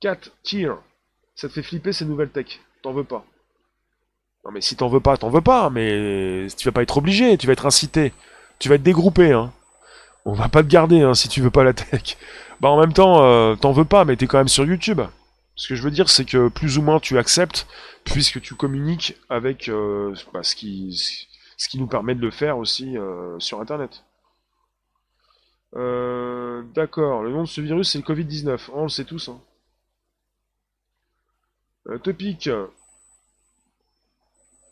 4. 0.00 0.32
Tier, 0.42 0.72
ça 1.40 1.48
te 1.48 1.54
fait 1.54 1.62
flipper 1.62 1.94
ces 1.94 2.04
nouvelles 2.04 2.28
tech 2.28 2.60
t'en 2.82 2.92
veux 2.92 3.04
pas. 3.04 3.24
Non 4.44 4.50
mais 4.52 4.60
si 4.60 4.76
t'en 4.76 4.88
veux 4.88 5.00
pas, 5.00 5.16
t'en 5.16 5.30
veux 5.30 5.40
pas, 5.40 5.70
mais 5.70 6.46
tu 6.56 6.66
vas 6.66 6.72
pas 6.72 6.82
être 6.82 6.98
obligé, 6.98 7.36
tu 7.38 7.46
vas 7.46 7.54
être 7.54 7.66
incité. 7.66 8.12
Tu 8.58 8.68
vas 8.68 8.74
être 8.74 8.82
dégroupé, 8.82 9.32
hein. 9.32 9.52
On 10.26 10.34
va 10.34 10.48
pas 10.48 10.62
te 10.62 10.68
garder, 10.68 11.00
hein, 11.00 11.14
si 11.14 11.28
tu 11.28 11.40
veux 11.40 11.50
pas 11.50 11.64
la 11.64 11.72
tech. 11.72 12.18
Bah 12.60 12.68
en 12.68 12.78
même 12.78 12.92
temps, 12.92 13.22
euh, 13.24 13.54
t'en 13.56 13.72
veux 13.72 13.86
pas, 13.86 14.04
mais 14.04 14.16
t'es 14.16 14.26
quand 14.26 14.36
même 14.36 14.48
sur 14.48 14.66
YouTube. 14.66 15.00
Ce 15.56 15.68
que 15.68 15.74
je 15.74 15.82
veux 15.82 15.90
dire, 15.90 16.10
c'est 16.10 16.26
que 16.26 16.48
plus 16.48 16.76
ou 16.76 16.82
moins 16.82 17.00
tu 17.00 17.18
acceptes, 17.18 17.66
puisque 18.04 18.40
tu 18.42 18.54
communiques 18.54 19.16
avec 19.30 19.70
euh, 19.70 20.14
bah, 20.34 20.42
ce, 20.42 20.54
qui, 20.54 20.94
ce 21.56 21.68
qui 21.70 21.78
nous 21.78 21.86
permet 21.86 22.14
de 22.14 22.20
le 22.20 22.30
faire 22.30 22.58
aussi 22.58 22.98
euh, 22.98 23.38
sur 23.38 23.60
Internet. 23.60 24.04
D'accord, 25.72 27.22
le 27.22 27.30
nom 27.30 27.42
de 27.42 27.48
ce 27.48 27.60
virus 27.60 27.90
c'est 27.90 27.98
le 27.98 28.04
Covid-19. 28.04 28.70
on 28.74 28.82
le 28.82 28.88
sait 28.88 29.04
tous. 29.04 29.28
Hein. 29.28 29.40
Euh, 31.88 31.98
Topic. 31.98 32.50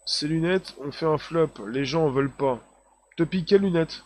Ces 0.04 0.28
lunettes 0.28 0.74
ont 0.84 0.92
fait 0.92 1.06
un 1.06 1.18
flop. 1.18 1.50
Les 1.66 1.84
gens 1.84 2.06
en 2.06 2.10
veulent 2.10 2.30
pas. 2.30 2.60
Topic, 3.16 3.46
quelles 3.46 3.62
lunettes 3.62 4.04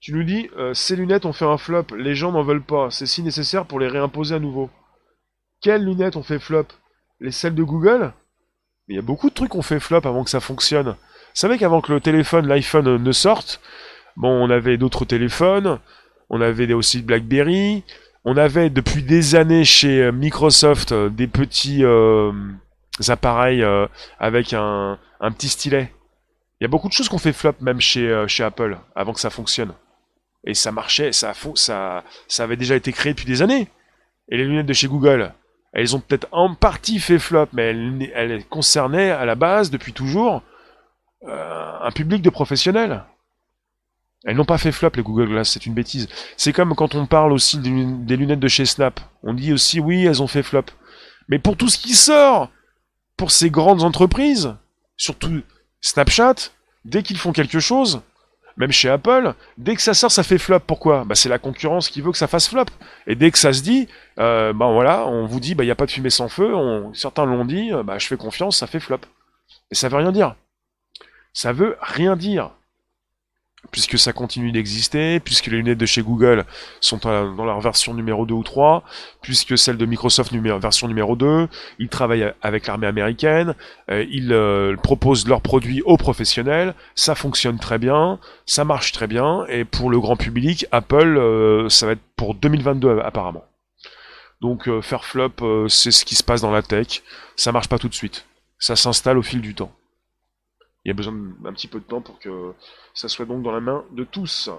Tu 0.00 0.12
nous 0.12 0.24
dis, 0.24 0.48
euh, 0.56 0.74
ces 0.74 0.96
lunettes 0.96 1.26
ont 1.26 1.32
fait 1.32 1.44
un 1.44 1.58
flop. 1.58 1.86
Les 1.96 2.14
gens 2.14 2.32
n'en 2.32 2.42
veulent 2.42 2.62
pas. 2.62 2.90
C'est 2.90 3.06
si 3.06 3.22
nécessaire 3.22 3.66
pour 3.66 3.80
les 3.80 3.88
réimposer 3.88 4.34
à 4.34 4.38
nouveau. 4.38 4.70
Quelles 5.60 5.84
lunettes 5.84 6.16
ont 6.16 6.22
fait 6.22 6.38
flop? 6.38 6.66
Les 7.20 7.32
celles 7.32 7.54
de 7.54 7.62
Google? 7.62 8.12
Il 8.86 8.96
y 8.96 8.98
a 8.98 9.02
beaucoup 9.02 9.28
de 9.28 9.34
trucs 9.34 9.54
ont 9.54 9.62
fait 9.62 9.80
flop 9.80 10.02
avant 10.04 10.24
que 10.24 10.30
ça 10.30 10.40
fonctionne. 10.40 10.90
Vous 10.90 10.94
savez 11.34 11.58
qu'avant 11.58 11.80
que 11.80 11.92
le 11.92 12.00
téléphone, 12.00 12.46
l'iPhone 12.46 13.02
ne 13.02 13.12
sorte, 13.12 13.60
bon, 14.16 14.30
on 14.30 14.50
avait 14.50 14.78
d'autres 14.78 15.04
téléphones, 15.04 15.78
on 16.30 16.40
avait 16.40 16.72
aussi 16.72 17.02
BlackBerry, 17.02 17.84
on 18.30 18.36
avait 18.36 18.68
depuis 18.68 19.02
des 19.02 19.36
années 19.36 19.64
chez 19.64 20.02
euh, 20.02 20.12
Microsoft 20.12 20.92
euh, 20.92 21.08
des 21.08 21.26
petits 21.26 21.82
euh, 21.82 22.30
appareils 23.08 23.64
avec 24.18 24.52
un, 24.52 24.98
petit 25.30 25.48
stylet. 25.48 25.94
Il 26.60 26.64
y 26.64 26.66
a 26.66 26.68
beaucoup 26.68 26.88
de 26.88 26.92
choses 26.92 27.08
qu'on 27.08 27.16
fait 27.16 27.32
flop 27.32 27.54
même 27.62 27.80
chez, 27.80 28.12
Apple 28.40 28.76
avant 28.94 29.14
que 29.14 29.20
ça 29.20 29.30
fonctionne. 29.30 29.72
Et 30.44 30.52
ça 30.52 30.72
marchait, 30.72 31.12
ça, 31.12 31.32
ça, 31.54 32.04
ça 32.26 32.42
avait 32.42 32.56
déjà 32.56 32.76
été 32.76 32.92
créé 32.92 33.14
depuis 33.14 33.24
des 33.24 33.40
années. 33.40 33.68
Et 34.28 34.36
les 34.36 34.44
lunettes 34.44 34.66
de 34.66 34.74
chez 34.74 34.88
Google, 34.88 35.32
elles 35.72 35.96
ont 35.96 36.00
peut-être 36.00 36.28
en 36.32 36.54
partie 36.54 36.98
fait 36.98 37.18
flop, 37.18 37.46
mais 37.54 37.74
elles, 38.14 38.44
concernaient 38.46 39.10
à 39.10 39.24
la 39.24 39.36
base, 39.36 39.70
depuis 39.70 39.92
toujours, 39.92 40.42
un 41.24 41.90
public 41.92 42.20
de 42.20 42.30
professionnels. 42.30 43.04
Elles 44.24 44.36
n'ont 44.36 44.44
pas 44.44 44.58
fait 44.58 44.72
flop 44.72 44.90
les 44.96 45.02
Google 45.02 45.28
Glass, 45.28 45.50
c'est 45.50 45.66
une 45.66 45.74
bêtise. 45.74 46.08
C'est 46.36 46.52
comme 46.52 46.74
quand 46.74 46.94
on 46.94 47.06
parle 47.06 47.32
aussi 47.32 47.58
des 47.58 48.16
lunettes 48.16 48.40
de 48.40 48.48
chez 48.48 48.66
Snap. 48.66 49.00
On 49.22 49.32
dit 49.32 49.52
aussi 49.52 49.80
oui, 49.80 50.04
elles 50.04 50.22
ont 50.22 50.26
fait 50.26 50.42
flop. 50.42 50.64
Mais 51.28 51.38
pour 51.38 51.56
tout 51.56 51.68
ce 51.68 51.78
qui 51.78 51.94
sort, 51.94 52.50
pour 53.16 53.30
ces 53.30 53.50
grandes 53.50 53.82
entreprises, 53.82 54.54
surtout 54.96 55.42
Snapchat, 55.80 56.34
dès 56.84 57.02
qu'ils 57.02 57.18
font 57.18 57.32
quelque 57.32 57.60
chose, 57.60 58.00
même 58.56 58.72
chez 58.72 58.88
Apple, 58.88 59.34
dès 59.56 59.76
que 59.76 59.82
ça 59.82 59.94
sort, 59.94 60.10
ça 60.10 60.24
fait 60.24 60.38
flop. 60.38 60.60
Pourquoi? 60.66 61.04
Bah, 61.04 61.14
C'est 61.14 61.28
la 61.28 61.38
concurrence 61.38 61.88
qui 61.88 62.00
veut 62.00 62.10
que 62.10 62.18
ça 62.18 62.26
fasse 62.26 62.48
flop. 62.48 62.64
Et 63.06 63.14
dès 63.14 63.30
que 63.30 63.38
ça 63.38 63.52
se 63.52 63.62
dit, 63.62 63.86
ben 64.16 64.52
voilà, 64.52 65.06
on 65.06 65.26
vous 65.26 65.38
dit, 65.38 65.50
il 65.50 65.54
bah, 65.54 65.64
n'y 65.64 65.70
a 65.70 65.76
pas 65.76 65.86
de 65.86 65.92
fumée 65.92 66.10
sans 66.10 66.28
feu. 66.28 66.52
certains 66.92 67.24
l'ont 67.24 67.44
dit, 67.44 67.70
bah, 67.84 67.98
je 67.98 68.06
fais 68.08 68.16
confiance, 68.16 68.56
ça 68.58 68.66
fait 68.66 68.80
flop. 68.80 69.00
Et 69.70 69.76
ça 69.76 69.88
veut 69.88 69.96
rien 69.96 70.10
dire. 70.10 70.34
Ça 71.32 71.52
veut 71.52 71.76
rien 71.80 72.16
dire 72.16 72.50
puisque 73.70 73.98
ça 73.98 74.12
continue 74.12 74.52
d'exister, 74.52 75.20
puisque 75.20 75.46
les 75.46 75.58
lunettes 75.58 75.78
de 75.78 75.86
chez 75.86 76.02
Google 76.02 76.44
sont 76.80 76.98
dans 76.98 77.44
leur 77.44 77.60
version 77.60 77.92
numéro 77.92 78.24
2 78.24 78.34
ou 78.34 78.42
3, 78.42 78.84
puisque 79.20 79.58
celles 79.58 79.76
de 79.76 79.86
Microsoft 79.86 80.32
version 80.32 80.88
numéro 80.88 81.16
2, 81.16 81.48
ils 81.78 81.88
travaillent 81.88 82.32
avec 82.42 82.66
l'armée 82.66 82.86
américaine, 82.86 83.54
euh, 83.90 84.04
ils 84.10 84.32
euh, 84.32 84.76
proposent 84.76 85.26
leurs 85.26 85.42
produits 85.42 85.82
aux 85.82 85.96
professionnels, 85.96 86.74
ça 86.94 87.14
fonctionne 87.14 87.58
très 87.58 87.78
bien, 87.78 88.18
ça 88.46 88.64
marche 88.64 88.92
très 88.92 89.06
bien, 89.06 89.44
et 89.48 89.64
pour 89.64 89.90
le 89.90 90.00
grand 90.00 90.16
public, 90.16 90.66
Apple, 90.70 91.16
euh, 91.18 91.68
ça 91.68 91.86
va 91.86 91.92
être 91.92 92.02
pour 92.16 92.34
2022 92.34 93.00
apparemment. 93.00 93.44
Donc 94.40 94.70
faire 94.82 95.04
flop, 95.04 95.66
c'est 95.68 95.90
ce 95.90 96.04
qui 96.04 96.14
se 96.14 96.22
passe 96.22 96.42
dans 96.42 96.52
la 96.52 96.62
tech, 96.62 97.02
ça 97.34 97.50
marche 97.50 97.68
pas 97.68 97.78
tout 97.78 97.88
de 97.88 97.94
suite, 97.94 98.24
ça 98.60 98.76
s'installe 98.76 99.18
au 99.18 99.22
fil 99.22 99.40
du 99.40 99.56
temps. 99.56 99.72
Il 100.84 100.88
y 100.88 100.90
a 100.90 100.94
besoin 100.94 101.14
d'un 101.40 101.52
petit 101.52 101.68
peu 101.68 101.80
de 101.80 101.84
temps 101.84 102.00
pour 102.00 102.18
que 102.18 102.54
ça 102.94 103.08
soit 103.08 103.26
donc 103.26 103.42
dans 103.42 103.52
la 103.52 103.60
main 103.60 103.84
de 103.92 104.04
tous. 104.04 104.50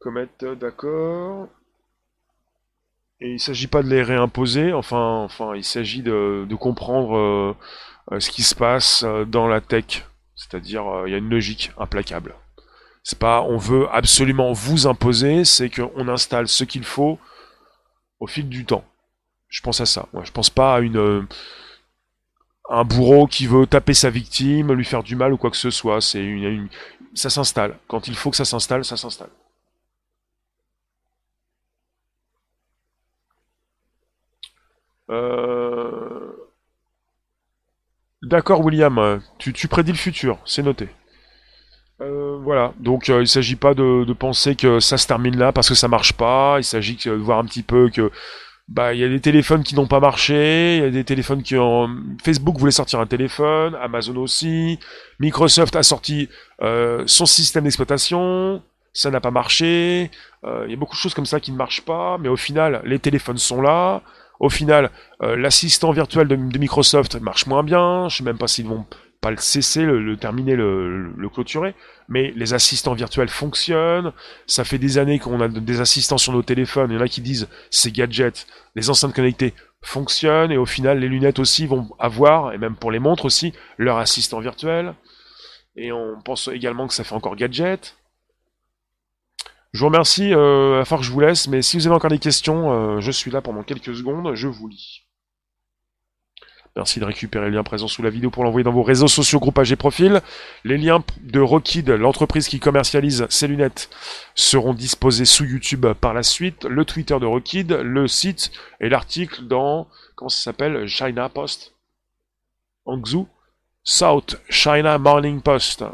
Comet, 0.00 0.28
d'accord. 0.40 1.48
Et 3.20 3.30
il 3.30 3.34
ne 3.34 3.38
s'agit 3.38 3.66
pas 3.66 3.82
de 3.82 3.88
les 3.88 4.02
réimposer, 4.02 4.72
enfin, 4.72 5.22
enfin 5.24 5.56
il 5.56 5.64
s'agit 5.64 6.02
de, 6.02 6.46
comprendre 6.54 7.16
euh, 7.16 7.56
euh, 8.12 8.20
ce 8.20 8.30
qui 8.30 8.44
se 8.44 8.54
passe 8.54 9.02
euh, 9.04 9.24
dans 9.24 9.48
la 9.48 9.60
tech. 9.60 10.06
C'est-à-dire, 10.36 10.84
il 11.06 11.10
y 11.10 11.14
a 11.14 11.18
une 11.18 11.28
logique 11.28 11.72
implacable. 11.78 12.36
C'est 13.02 13.18
pas 13.18 13.42
on 13.42 13.56
veut 13.56 13.88
absolument 13.90 14.52
vous 14.52 14.86
imposer, 14.86 15.44
c'est 15.44 15.68
qu'on 15.68 16.06
installe 16.08 16.46
ce 16.46 16.62
qu'il 16.62 16.84
faut 16.84 17.18
au 18.20 18.28
fil 18.28 18.48
du 18.48 18.64
temps. 18.64 18.84
Je 19.48 19.62
pense 19.62 19.80
à 19.80 19.86
ça. 19.86 20.06
Moi, 20.12 20.22
je 20.24 20.30
pense 20.30 20.50
pas 20.50 20.76
à 20.76 20.80
une 20.80 21.26
un 22.68 22.84
bourreau 22.84 23.26
qui 23.26 23.46
veut 23.46 23.66
taper 23.66 23.94
sa 23.94 24.10
victime, 24.10 24.72
lui 24.72 24.84
faire 24.84 25.02
du 25.02 25.16
mal 25.16 25.32
ou 25.32 25.36
quoi 25.36 25.50
que 25.50 25.56
ce 25.56 25.70
soit. 25.70 26.00
C'est 26.00 26.22
une, 26.22 26.68
ça 27.14 27.30
s'installe. 27.30 27.78
Quand 27.88 28.08
il 28.08 28.16
faut 28.16 28.30
que 28.30 28.36
ça 28.36 28.44
s'installe, 28.44 28.84
ça 28.84 28.96
s'installe. 28.96 29.30
Euh, 35.10 36.18
D'accord, 38.22 38.64
William. 38.64 39.20
Tu, 39.38 39.68
prédis 39.68 39.92
le 39.92 39.98
futur, 39.98 40.38
c'est 40.44 40.62
noté. 40.62 40.88
Euh, 42.00 42.38
voilà, 42.42 42.74
donc 42.78 43.08
euh, 43.08 43.22
il 43.22 43.28
s'agit 43.28 43.56
pas 43.56 43.74
de, 43.74 44.12
penser 44.12 44.54
que 44.54 44.78
ça 44.78 44.98
se 44.98 45.06
termine 45.06 45.36
là 45.36 45.52
parce 45.52 45.68
que 45.68 45.74
ça 45.74 45.88
marche 45.88 46.12
pas. 46.12 46.56
Il 46.58 46.64
s'agit 46.64 46.96
de 46.96 47.12
voir 47.12 47.38
un 47.38 47.44
petit 47.44 47.62
peu 47.62 47.90
que 47.90 48.10
bah 48.68 48.92
il 48.92 49.00
y 49.00 49.04
a 49.04 49.08
des 49.08 49.20
téléphones 49.20 49.62
qui 49.62 49.74
n'ont 49.74 49.86
pas 49.86 50.00
marché, 50.00 50.76
il 50.76 50.82
y 50.82 50.86
a 50.86 50.90
des 50.90 51.04
téléphones 51.04 51.42
qui 51.42 51.56
ont 51.56 51.88
Facebook 52.22 52.58
voulait 52.58 52.70
sortir 52.70 53.00
un 53.00 53.06
téléphone, 53.06 53.74
Amazon 53.80 54.16
aussi, 54.16 54.78
Microsoft 55.20 55.74
a 55.76 55.82
sorti 55.82 56.28
euh, 56.62 57.02
son 57.06 57.24
système 57.24 57.64
d'exploitation, 57.64 58.62
ça 58.92 59.10
n'a 59.10 59.20
pas 59.20 59.30
marché. 59.30 60.10
Euh, 60.44 60.64
il 60.66 60.70
y 60.70 60.74
a 60.74 60.76
beaucoup 60.76 60.96
de 60.96 61.00
choses 61.00 61.14
comme 61.14 61.26
ça 61.26 61.40
qui 61.40 61.50
ne 61.50 61.56
marchent 61.56 61.84
pas, 61.84 62.18
mais 62.18 62.28
au 62.28 62.36
final 62.36 62.82
les 62.84 62.98
téléphones 62.98 63.38
sont 63.38 63.62
là. 63.62 64.02
Au 64.40 64.50
final, 64.50 64.90
euh, 65.22 65.34
l'assistant 65.34 65.90
virtuel 65.90 66.28
de, 66.28 66.36
de, 66.36 66.58
Microsoft 66.58 67.20
marche 67.20 67.46
moins 67.46 67.64
bien. 67.64 68.08
Je 68.08 68.18
sais 68.18 68.24
même 68.24 68.38
pas 68.38 68.46
s'ils 68.46 68.66
vont 68.66 68.84
pas 69.20 69.30
le 69.30 69.36
cesser, 69.36 69.84
le, 69.84 70.16
terminer, 70.16 70.54
le, 70.54 71.28
clôturer, 71.32 71.74
mais 72.08 72.32
les 72.36 72.54
assistants 72.54 72.94
virtuels 72.94 73.28
fonctionnent. 73.28 74.12
Ça 74.46 74.64
fait 74.64 74.78
des 74.78 74.98
années 74.98 75.18
qu'on 75.18 75.40
a 75.40 75.48
des 75.48 75.80
assistants 75.80 76.18
sur 76.18 76.32
nos 76.32 76.42
téléphones. 76.42 76.90
Il 76.90 76.94
y 76.94 76.98
en 76.98 77.02
a 77.02 77.08
qui 77.08 77.20
disent 77.20 77.48
ces 77.70 77.90
gadgets, 77.90 78.46
les 78.76 78.90
enceintes 78.90 79.14
connectées 79.14 79.54
fonctionnent 79.80 80.52
et 80.52 80.56
au 80.56 80.66
final 80.66 80.98
les 80.98 81.08
lunettes 81.08 81.38
aussi 81.38 81.66
vont 81.66 81.88
avoir, 81.98 82.52
et 82.52 82.58
même 82.58 82.76
pour 82.76 82.90
les 82.90 82.98
montres 82.98 83.24
aussi, 83.24 83.52
leur 83.76 83.98
assistant 83.98 84.40
virtuel. 84.40 84.94
Et 85.76 85.92
on 85.92 86.20
pense 86.24 86.48
également 86.48 86.86
que 86.86 86.94
ça 86.94 87.04
fait 87.04 87.14
encore 87.14 87.36
gadget. 87.36 87.96
Je 89.72 89.80
vous 89.80 89.86
remercie, 89.86 90.32
euh, 90.32 90.82
à 90.82 90.96
que 90.96 91.02
je 91.02 91.12
vous 91.12 91.20
laisse, 91.20 91.46
mais 91.46 91.62
si 91.62 91.76
vous 91.76 91.86
avez 91.86 91.94
encore 91.94 92.10
des 92.10 92.18
questions, 92.18 92.72
euh, 92.72 93.00
je 93.00 93.10
suis 93.10 93.30
là 93.30 93.42
pendant 93.42 93.62
quelques 93.62 93.94
secondes, 93.94 94.34
je 94.34 94.48
vous 94.48 94.68
lis. 94.68 95.07
Merci 96.78 97.00
de 97.00 97.04
récupérer 97.04 97.46
le 97.46 97.56
lien 97.56 97.64
présent 97.64 97.88
sous 97.88 98.04
la 98.04 98.08
vidéo 98.08 98.30
pour 98.30 98.44
l'envoyer 98.44 98.62
dans 98.62 98.70
vos 98.70 98.84
réseaux 98.84 99.08
sociaux, 99.08 99.40
groupages 99.40 99.72
et 99.72 99.76
profils. 99.76 100.22
Les 100.62 100.78
liens 100.78 101.02
de 101.22 101.40
Rockid, 101.40 101.90
l'entreprise 101.90 102.46
qui 102.46 102.60
commercialise 102.60 103.26
ces 103.30 103.48
lunettes, 103.48 103.90
seront 104.36 104.74
disposés 104.74 105.24
sous 105.24 105.44
YouTube 105.44 105.86
par 106.00 106.14
la 106.14 106.22
suite. 106.22 106.66
Le 106.66 106.84
Twitter 106.84 107.18
de 107.18 107.26
Rockid, 107.26 107.72
le 107.72 108.06
site 108.06 108.52
et 108.78 108.88
l'article 108.88 109.42
dans, 109.48 109.88
comment 110.14 110.28
ça 110.28 110.40
s'appelle, 110.40 110.86
China 110.86 111.28
Post 111.28 111.74
Hangzhou 112.84 113.26
South 113.82 114.40
China 114.48 114.98
Morning 114.98 115.40
Post. 115.40 115.84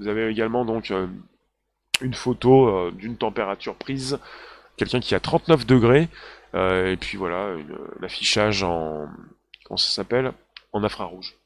Vous 0.00 0.08
avez 0.08 0.26
également 0.26 0.64
donc 0.64 0.90
euh, 0.90 1.06
une 2.00 2.14
photo 2.14 2.66
euh, 2.66 2.90
d'une 2.90 3.16
température 3.16 3.76
prise, 3.76 4.18
quelqu'un 4.78 4.98
qui 4.98 5.14
a 5.14 5.20
39 5.20 5.64
degrés, 5.64 6.08
euh, 6.56 6.90
et 6.90 6.96
puis 6.96 7.16
voilà, 7.16 7.54
l'affichage 8.00 8.64
en 8.64 9.06
ça 9.76 9.90
s'appelle? 9.90 10.32
En 10.72 10.84
infrarouge. 10.84 11.36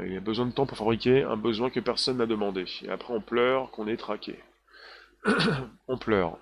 Il 0.00 0.12
y 0.12 0.16
a 0.16 0.20
besoin 0.20 0.46
de 0.46 0.52
temps 0.52 0.66
pour 0.66 0.76
fabriquer 0.76 1.22
un 1.22 1.36
besoin 1.36 1.70
que 1.70 1.80
personne 1.80 2.16
n'a 2.16 2.26
demandé. 2.26 2.64
Et 2.82 2.90
après 2.90 3.14
on 3.14 3.20
pleure 3.20 3.70
qu'on 3.70 3.86
est 3.86 3.96
traqué. 3.96 4.42
on 5.88 5.98
pleure. 5.98 6.38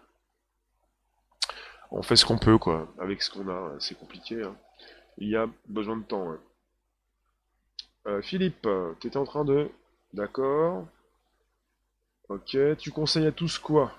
On 1.91 2.03
fait 2.03 2.17
ce 2.17 2.25
qu'on 2.25 2.39
peut, 2.39 2.57
quoi, 2.57 2.89
avec 2.99 3.23
ce 3.23 3.31
qu'on 3.31 3.49
a. 3.49 3.75
C'est 3.79 3.99
compliqué. 3.99 4.43
Hein. 4.43 4.57
Il 5.19 5.29
y 5.29 5.37
a 5.37 5.47
besoin 5.69 5.97
de 5.97 6.05
temps. 6.05 6.35
Euh, 8.07 8.23
Philippe, 8.23 8.67
tu 9.01 9.09
étais 9.09 9.19
en 9.19 9.25
train 9.25 9.45
de... 9.45 9.71
D'accord. 10.15 10.87
Ok, 12.29 12.57
tu 12.79 12.91
conseilles 12.91 13.27
à 13.27 13.33
tous 13.33 13.59
quoi? 13.59 13.93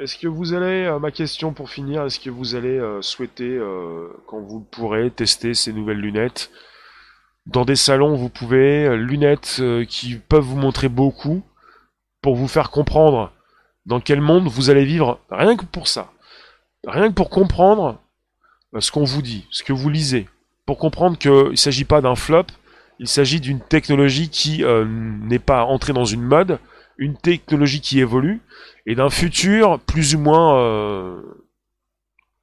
Est-ce 0.00 0.16
que 0.16 0.28
vous 0.28 0.54
allez, 0.54 0.86
euh, 0.86 0.98
ma 0.98 1.10
question 1.10 1.52
pour 1.52 1.68
finir, 1.68 2.04
est-ce 2.04 2.18
que 2.18 2.30
vous 2.30 2.54
allez 2.54 2.78
euh, 2.78 3.02
souhaiter, 3.02 3.50
euh, 3.50 4.08
quand 4.26 4.40
vous 4.40 4.60
pourrez, 4.60 5.10
tester 5.10 5.52
ces 5.52 5.72
nouvelles 5.74 5.98
lunettes? 5.98 6.50
Dans 7.46 7.66
des 7.66 7.76
salons, 7.76 8.16
vous 8.16 8.30
pouvez, 8.30 8.96
lunettes 8.96 9.62
qui 9.88 10.16
peuvent 10.16 10.44
vous 10.44 10.58
montrer 10.58 10.88
beaucoup, 10.88 11.42
pour 12.22 12.34
vous 12.34 12.48
faire 12.48 12.70
comprendre 12.70 13.32
dans 13.86 13.98
quel 13.98 14.20
monde 14.20 14.46
vous 14.46 14.70
allez 14.70 14.84
vivre, 14.84 15.18
rien 15.30 15.56
que 15.56 15.64
pour 15.64 15.88
ça. 15.88 16.12
Rien 16.86 17.08
que 17.08 17.14
pour 17.14 17.30
comprendre 17.30 17.98
ce 18.78 18.92
qu'on 18.92 19.04
vous 19.04 19.22
dit, 19.22 19.46
ce 19.50 19.62
que 19.62 19.72
vous 19.72 19.88
lisez. 19.88 20.28
Pour 20.66 20.78
comprendre 20.78 21.16
qu'il 21.16 21.32
ne 21.32 21.54
s'agit 21.56 21.86
pas 21.86 22.02
d'un 22.02 22.14
flop, 22.14 22.44
il 22.98 23.08
s'agit 23.08 23.40
d'une 23.40 23.60
technologie 23.60 24.28
qui 24.28 24.62
n'est 24.62 25.38
pas 25.38 25.64
entrée 25.64 25.94
dans 25.94 26.04
une 26.04 26.22
mode, 26.22 26.58
une 27.00 27.16
technologie 27.16 27.80
qui 27.80 27.98
évolue, 27.98 28.40
et 28.86 28.94
d'un 28.94 29.10
futur 29.10 29.80
plus 29.80 30.14
ou 30.14 30.20
moins 30.20 30.60
euh, 30.60 31.20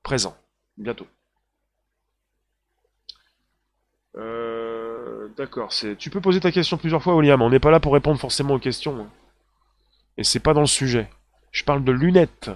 présent, 0.03 0.35
bientôt. 0.77 1.07
Euh, 4.17 5.27
D'accord, 5.37 5.71
tu 5.99 6.09
peux 6.09 6.19
poser 6.19 6.39
ta 6.39 6.51
question 6.51 6.77
plusieurs 6.77 7.03
fois, 7.03 7.15
William. 7.15 7.39
On 7.43 7.49
n'est 7.51 7.59
pas 7.59 7.69
là 7.69 7.79
pour 7.79 7.93
répondre 7.93 8.19
forcément 8.19 8.55
aux 8.55 8.59
questions. 8.59 8.99
Hein. 8.99 9.07
Et 10.17 10.23
c'est 10.23 10.39
pas 10.39 10.55
dans 10.55 10.61
le 10.61 10.67
sujet. 10.67 11.07
Je 11.51 11.63
parle 11.63 11.83
de 11.83 11.91
lunettes. 11.91 12.49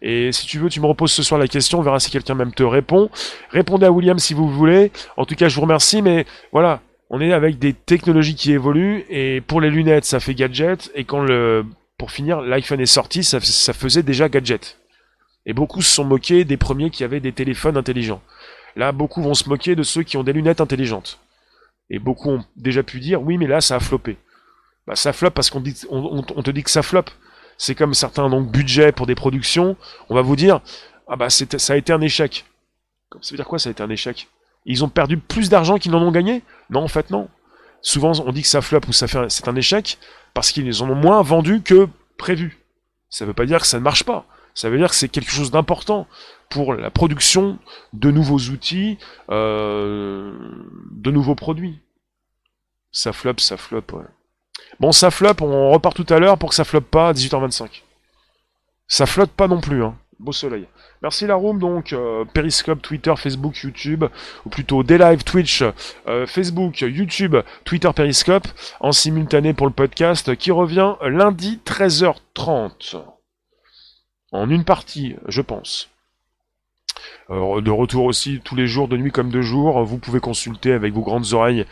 Et 0.00 0.30
si 0.30 0.46
tu 0.46 0.60
veux, 0.60 0.68
tu 0.68 0.80
me 0.80 0.86
reposes 0.86 1.10
ce 1.10 1.24
soir 1.24 1.40
la 1.40 1.48
question, 1.48 1.80
on 1.80 1.82
verra 1.82 1.98
si 1.98 2.12
quelqu'un 2.12 2.34
même 2.34 2.54
te 2.54 2.62
répond. 2.62 3.10
Répondez 3.50 3.86
à 3.86 3.90
William 3.90 4.20
si 4.20 4.34
vous 4.34 4.48
voulez. 4.48 4.92
En 5.16 5.24
tout 5.24 5.34
cas, 5.34 5.48
je 5.48 5.56
vous 5.56 5.62
remercie, 5.62 6.00
mais 6.00 6.26
voilà, 6.52 6.80
on 7.10 7.20
est 7.20 7.32
avec 7.32 7.58
des 7.58 7.72
technologies 7.72 8.34
qui 8.34 8.52
évoluent, 8.52 9.04
et 9.08 9.40
pour 9.40 9.60
les 9.60 9.70
lunettes, 9.70 10.04
ça 10.04 10.20
fait 10.20 10.34
gadget, 10.34 10.90
et 10.94 11.04
quand 11.04 11.20
le 11.20 11.64
pour 11.98 12.12
finir, 12.12 12.40
l'iPhone 12.40 12.80
est 12.80 12.86
sorti, 12.86 13.24
ça, 13.24 13.40
faisait 13.40 14.04
déjà 14.04 14.28
gadget. 14.28 14.78
Et 15.46 15.52
beaucoup 15.52 15.82
se 15.82 15.92
sont 15.92 16.04
moqués 16.04 16.44
des 16.44 16.56
premiers 16.56 16.90
qui 16.90 17.02
avaient 17.02 17.20
des 17.20 17.32
téléphones 17.32 17.76
intelligents. 17.76 18.22
Là, 18.76 18.92
beaucoup 18.92 19.20
vont 19.20 19.34
se 19.34 19.48
moquer 19.48 19.74
de 19.74 19.82
ceux 19.82 20.04
qui 20.04 20.16
ont 20.16 20.22
des 20.22 20.32
lunettes 20.32 20.60
intelligentes. 20.60 21.18
Et 21.90 21.98
beaucoup 21.98 22.30
ont 22.30 22.44
déjà 22.54 22.84
pu 22.84 23.00
dire, 23.00 23.20
oui, 23.20 23.36
mais 23.36 23.48
là, 23.48 23.60
ça 23.60 23.76
a 23.76 23.80
floppé. 23.80 24.16
Bah, 24.86 24.94
ça 24.94 25.12
floppe 25.12 25.34
parce 25.34 25.50
qu'on 25.50 25.62
on, 25.90 26.22
te 26.22 26.50
dit 26.50 26.62
que 26.62 26.70
ça 26.70 26.82
floppe. 26.82 27.10
C'est 27.56 27.74
comme 27.74 27.94
certains 27.94 28.30
donc 28.30 28.48
budgets 28.50 28.92
pour 28.92 29.06
des 29.06 29.16
productions. 29.16 29.76
On 30.08 30.14
va 30.14 30.22
vous 30.22 30.36
dire, 30.36 30.60
ah 31.08 31.16
bah 31.16 31.28
ça 31.30 31.72
a 31.72 31.76
été 31.76 31.92
un 31.92 32.00
échec. 32.00 32.44
Ça 33.20 33.32
veut 33.32 33.36
dire 33.36 33.46
quoi, 33.46 33.58
ça 33.58 33.68
a 33.68 33.72
été 33.72 33.82
un 33.82 33.90
échec? 33.90 34.28
Ils 34.68 34.84
ont 34.84 34.88
perdu 34.88 35.16
plus 35.16 35.48
d'argent 35.48 35.78
qu'ils 35.78 35.92
n'en 35.92 36.02
ont 36.02 36.12
gagné? 36.12 36.42
Non, 36.70 36.82
en 36.82 36.88
fait, 36.88 37.10
non. 37.10 37.28
Souvent, 37.80 38.12
on 38.20 38.32
dit 38.32 38.42
que 38.42 38.48
ça 38.48 38.60
floppe 38.60 38.86
ou 38.86 38.92
ça 38.92 39.06
c'est 39.28 39.48
un 39.48 39.56
échec 39.56 39.98
parce 40.34 40.52
qu'ils 40.52 40.82
en 40.82 40.90
ont 40.90 40.94
moins 40.94 41.22
vendu 41.22 41.62
que 41.62 41.88
prévu. 42.18 42.58
Ça 43.08 43.24
ne 43.24 43.28
veut 43.28 43.34
pas 43.34 43.46
dire 43.46 43.62
que 43.62 43.66
ça 43.66 43.78
ne 43.78 43.82
marche 43.82 44.04
pas. 44.04 44.26
Ça 44.54 44.68
veut 44.68 44.76
dire 44.76 44.90
que 44.90 44.94
c'est 44.94 45.08
quelque 45.08 45.30
chose 45.30 45.50
d'important 45.50 46.06
pour 46.50 46.74
la 46.74 46.90
production 46.90 47.58
de 47.94 48.10
nouveaux 48.10 48.38
outils, 48.50 48.98
euh, 49.30 50.36
de 50.90 51.10
nouveaux 51.10 51.34
produits. 51.34 51.80
Ça 52.92 53.12
floppe, 53.12 53.40
ça 53.40 53.56
floppe, 53.56 53.92
ouais. 53.92 54.04
Bon, 54.80 54.92
ça 54.92 55.10
floppe, 55.10 55.40
on 55.40 55.70
repart 55.70 55.96
tout 55.96 56.12
à 56.12 56.18
l'heure 56.18 56.36
pour 56.36 56.50
que 56.50 56.54
ça 56.54 56.64
floppe 56.64 56.90
pas 56.90 57.08
à 57.08 57.12
18h25. 57.12 57.82
Ça 58.86 59.06
flotte 59.06 59.30
pas 59.30 59.48
non 59.48 59.60
plus, 59.60 59.82
hein. 59.82 59.96
Beau 60.20 60.32
soleil. 60.32 60.66
Merci 61.00 61.28
la 61.28 61.38
donc 61.38 61.92
euh, 61.92 62.24
Periscope, 62.34 62.82
Twitter, 62.82 63.14
Facebook, 63.16 63.56
YouTube, 63.62 64.04
ou 64.44 64.48
plutôt 64.48 64.82
des 64.82 64.98
live 64.98 65.22
Twitch, 65.22 65.62
euh, 66.08 66.26
Facebook, 66.26 66.80
YouTube, 66.80 67.36
Twitter, 67.64 67.90
Periscope, 67.94 68.48
en 68.80 68.90
simultané 68.90 69.54
pour 69.54 69.68
le 69.68 69.72
podcast 69.72 70.34
qui 70.34 70.50
revient 70.50 70.94
lundi 71.02 71.60
13h30. 71.64 72.96
En 74.32 74.50
une 74.50 74.64
partie, 74.64 75.14
je 75.28 75.40
pense. 75.40 75.88
Euh, 77.30 77.60
de 77.60 77.70
retour 77.70 78.04
aussi 78.04 78.40
tous 78.42 78.56
les 78.56 78.66
jours, 78.66 78.88
de 78.88 78.96
nuit 78.96 79.12
comme 79.12 79.30
de 79.30 79.40
jour. 79.40 79.84
Vous 79.84 79.98
pouvez 79.98 80.18
consulter 80.18 80.72
avec 80.72 80.92
vos 80.94 81.02
grandes 81.02 81.32
oreilles 81.32 81.64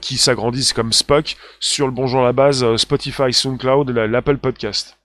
qui 0.00 0.16
s'agrandissent 0.16 0.72
comme 0.72 0.92
Spock 0.92 1.36
sur 1.58 1.86
le 1.86 1.92
Bonjour 1.92 2.20
à 2.20 2.24
la 2.24 2.32
base, 2.32 2.76
Spotify, 2.76 3.32
SoundCloud, 3.32 3.90
l'Apple 3.90 4.38
Podcast. 4.38 4.99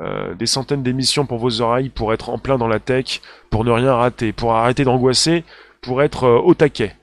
Euh, 0.00 0.34
des 0.34 0.46
centaines 0.46 0.84
d'émissions 0.84 1.26
pour 1.26 1.38
vos 1.38 1.60
oreilles, 1.60 1.88
pour 1.88 2.12
être 2.12 2.28
en 2.28 2.38
plein 2.38 2.56
dans 2.56 2.68
la 2.68 2.78
tech, 2.78 3.20
pour 3.50 3.64
ne 3.64 3.72
rien 3.72 3.92
rater, 3.94 4.32
pour 4.32 4.54
arrêter 4.54 4.84
d'angoisser, 4.84 5.44
pour 5.80 6.02
être 6.02 6.24
euh, 6.24 6.38
au 6.38 6.54
taquet. 6.54 6.94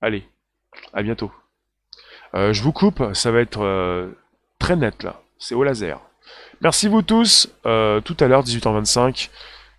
Allez, 0.00 0.26
à 0.92 1.04
bientôt. 1.04 1.30
Euh, 2.34 2.52
je 2.52 2.60
vous 2.64 2.72
coupe, 2.72 3.04
ça 3.12 3.30
va 3.30 3.38
être 3.38 4.10
très 4.58 4.74
net 4.74 5.04
là, 5.04 5.20
c'est 5.38 5.54
au 5.54 5.62
laser. 5.62 6.00
Merci 6.60 6.88
vous 6.88 7.02
tous, 7.02 7.54
tout 7.62 8.16
à 8.20 8.26
l'heure 8.26 8.42
18h25, 8.42 9.30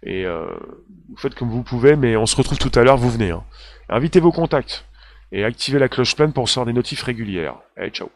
et 0.04 0.26
vous 0.26 1.18
faites 1.18 1.36
comme 1.36 1.50
vous 1.50 1.64
pouvez, 1.64 1.98
mais 1.98 2.16
on 2.16 2.26
se 2.26 2.38
retrouve 2.38 2.58
tout 2.58 2.72
à 2.80 2.84
l'heure, 2.84 2.98
vous 2.98 3.10
venez. 3.10 3.32
Hein. 3.32 3.44
Invitez 3.90 4.22
vos 4.22 4.32
contacts, 4.32 4.86
et 5.34 5.44
activez 5.44 5.80
la 5.80 5.90
cloche 5.90 6.16
pleine 6.16 6.32
pour 6.32 6.46
recevoir 6.46 6.66
des 6.66 6.74
notifs 6.74 7.04
régulières. 7.04 7.56
Allez, 7.76 7.90
ciao. 7.90 8.10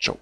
Ciao. 0.00 0.16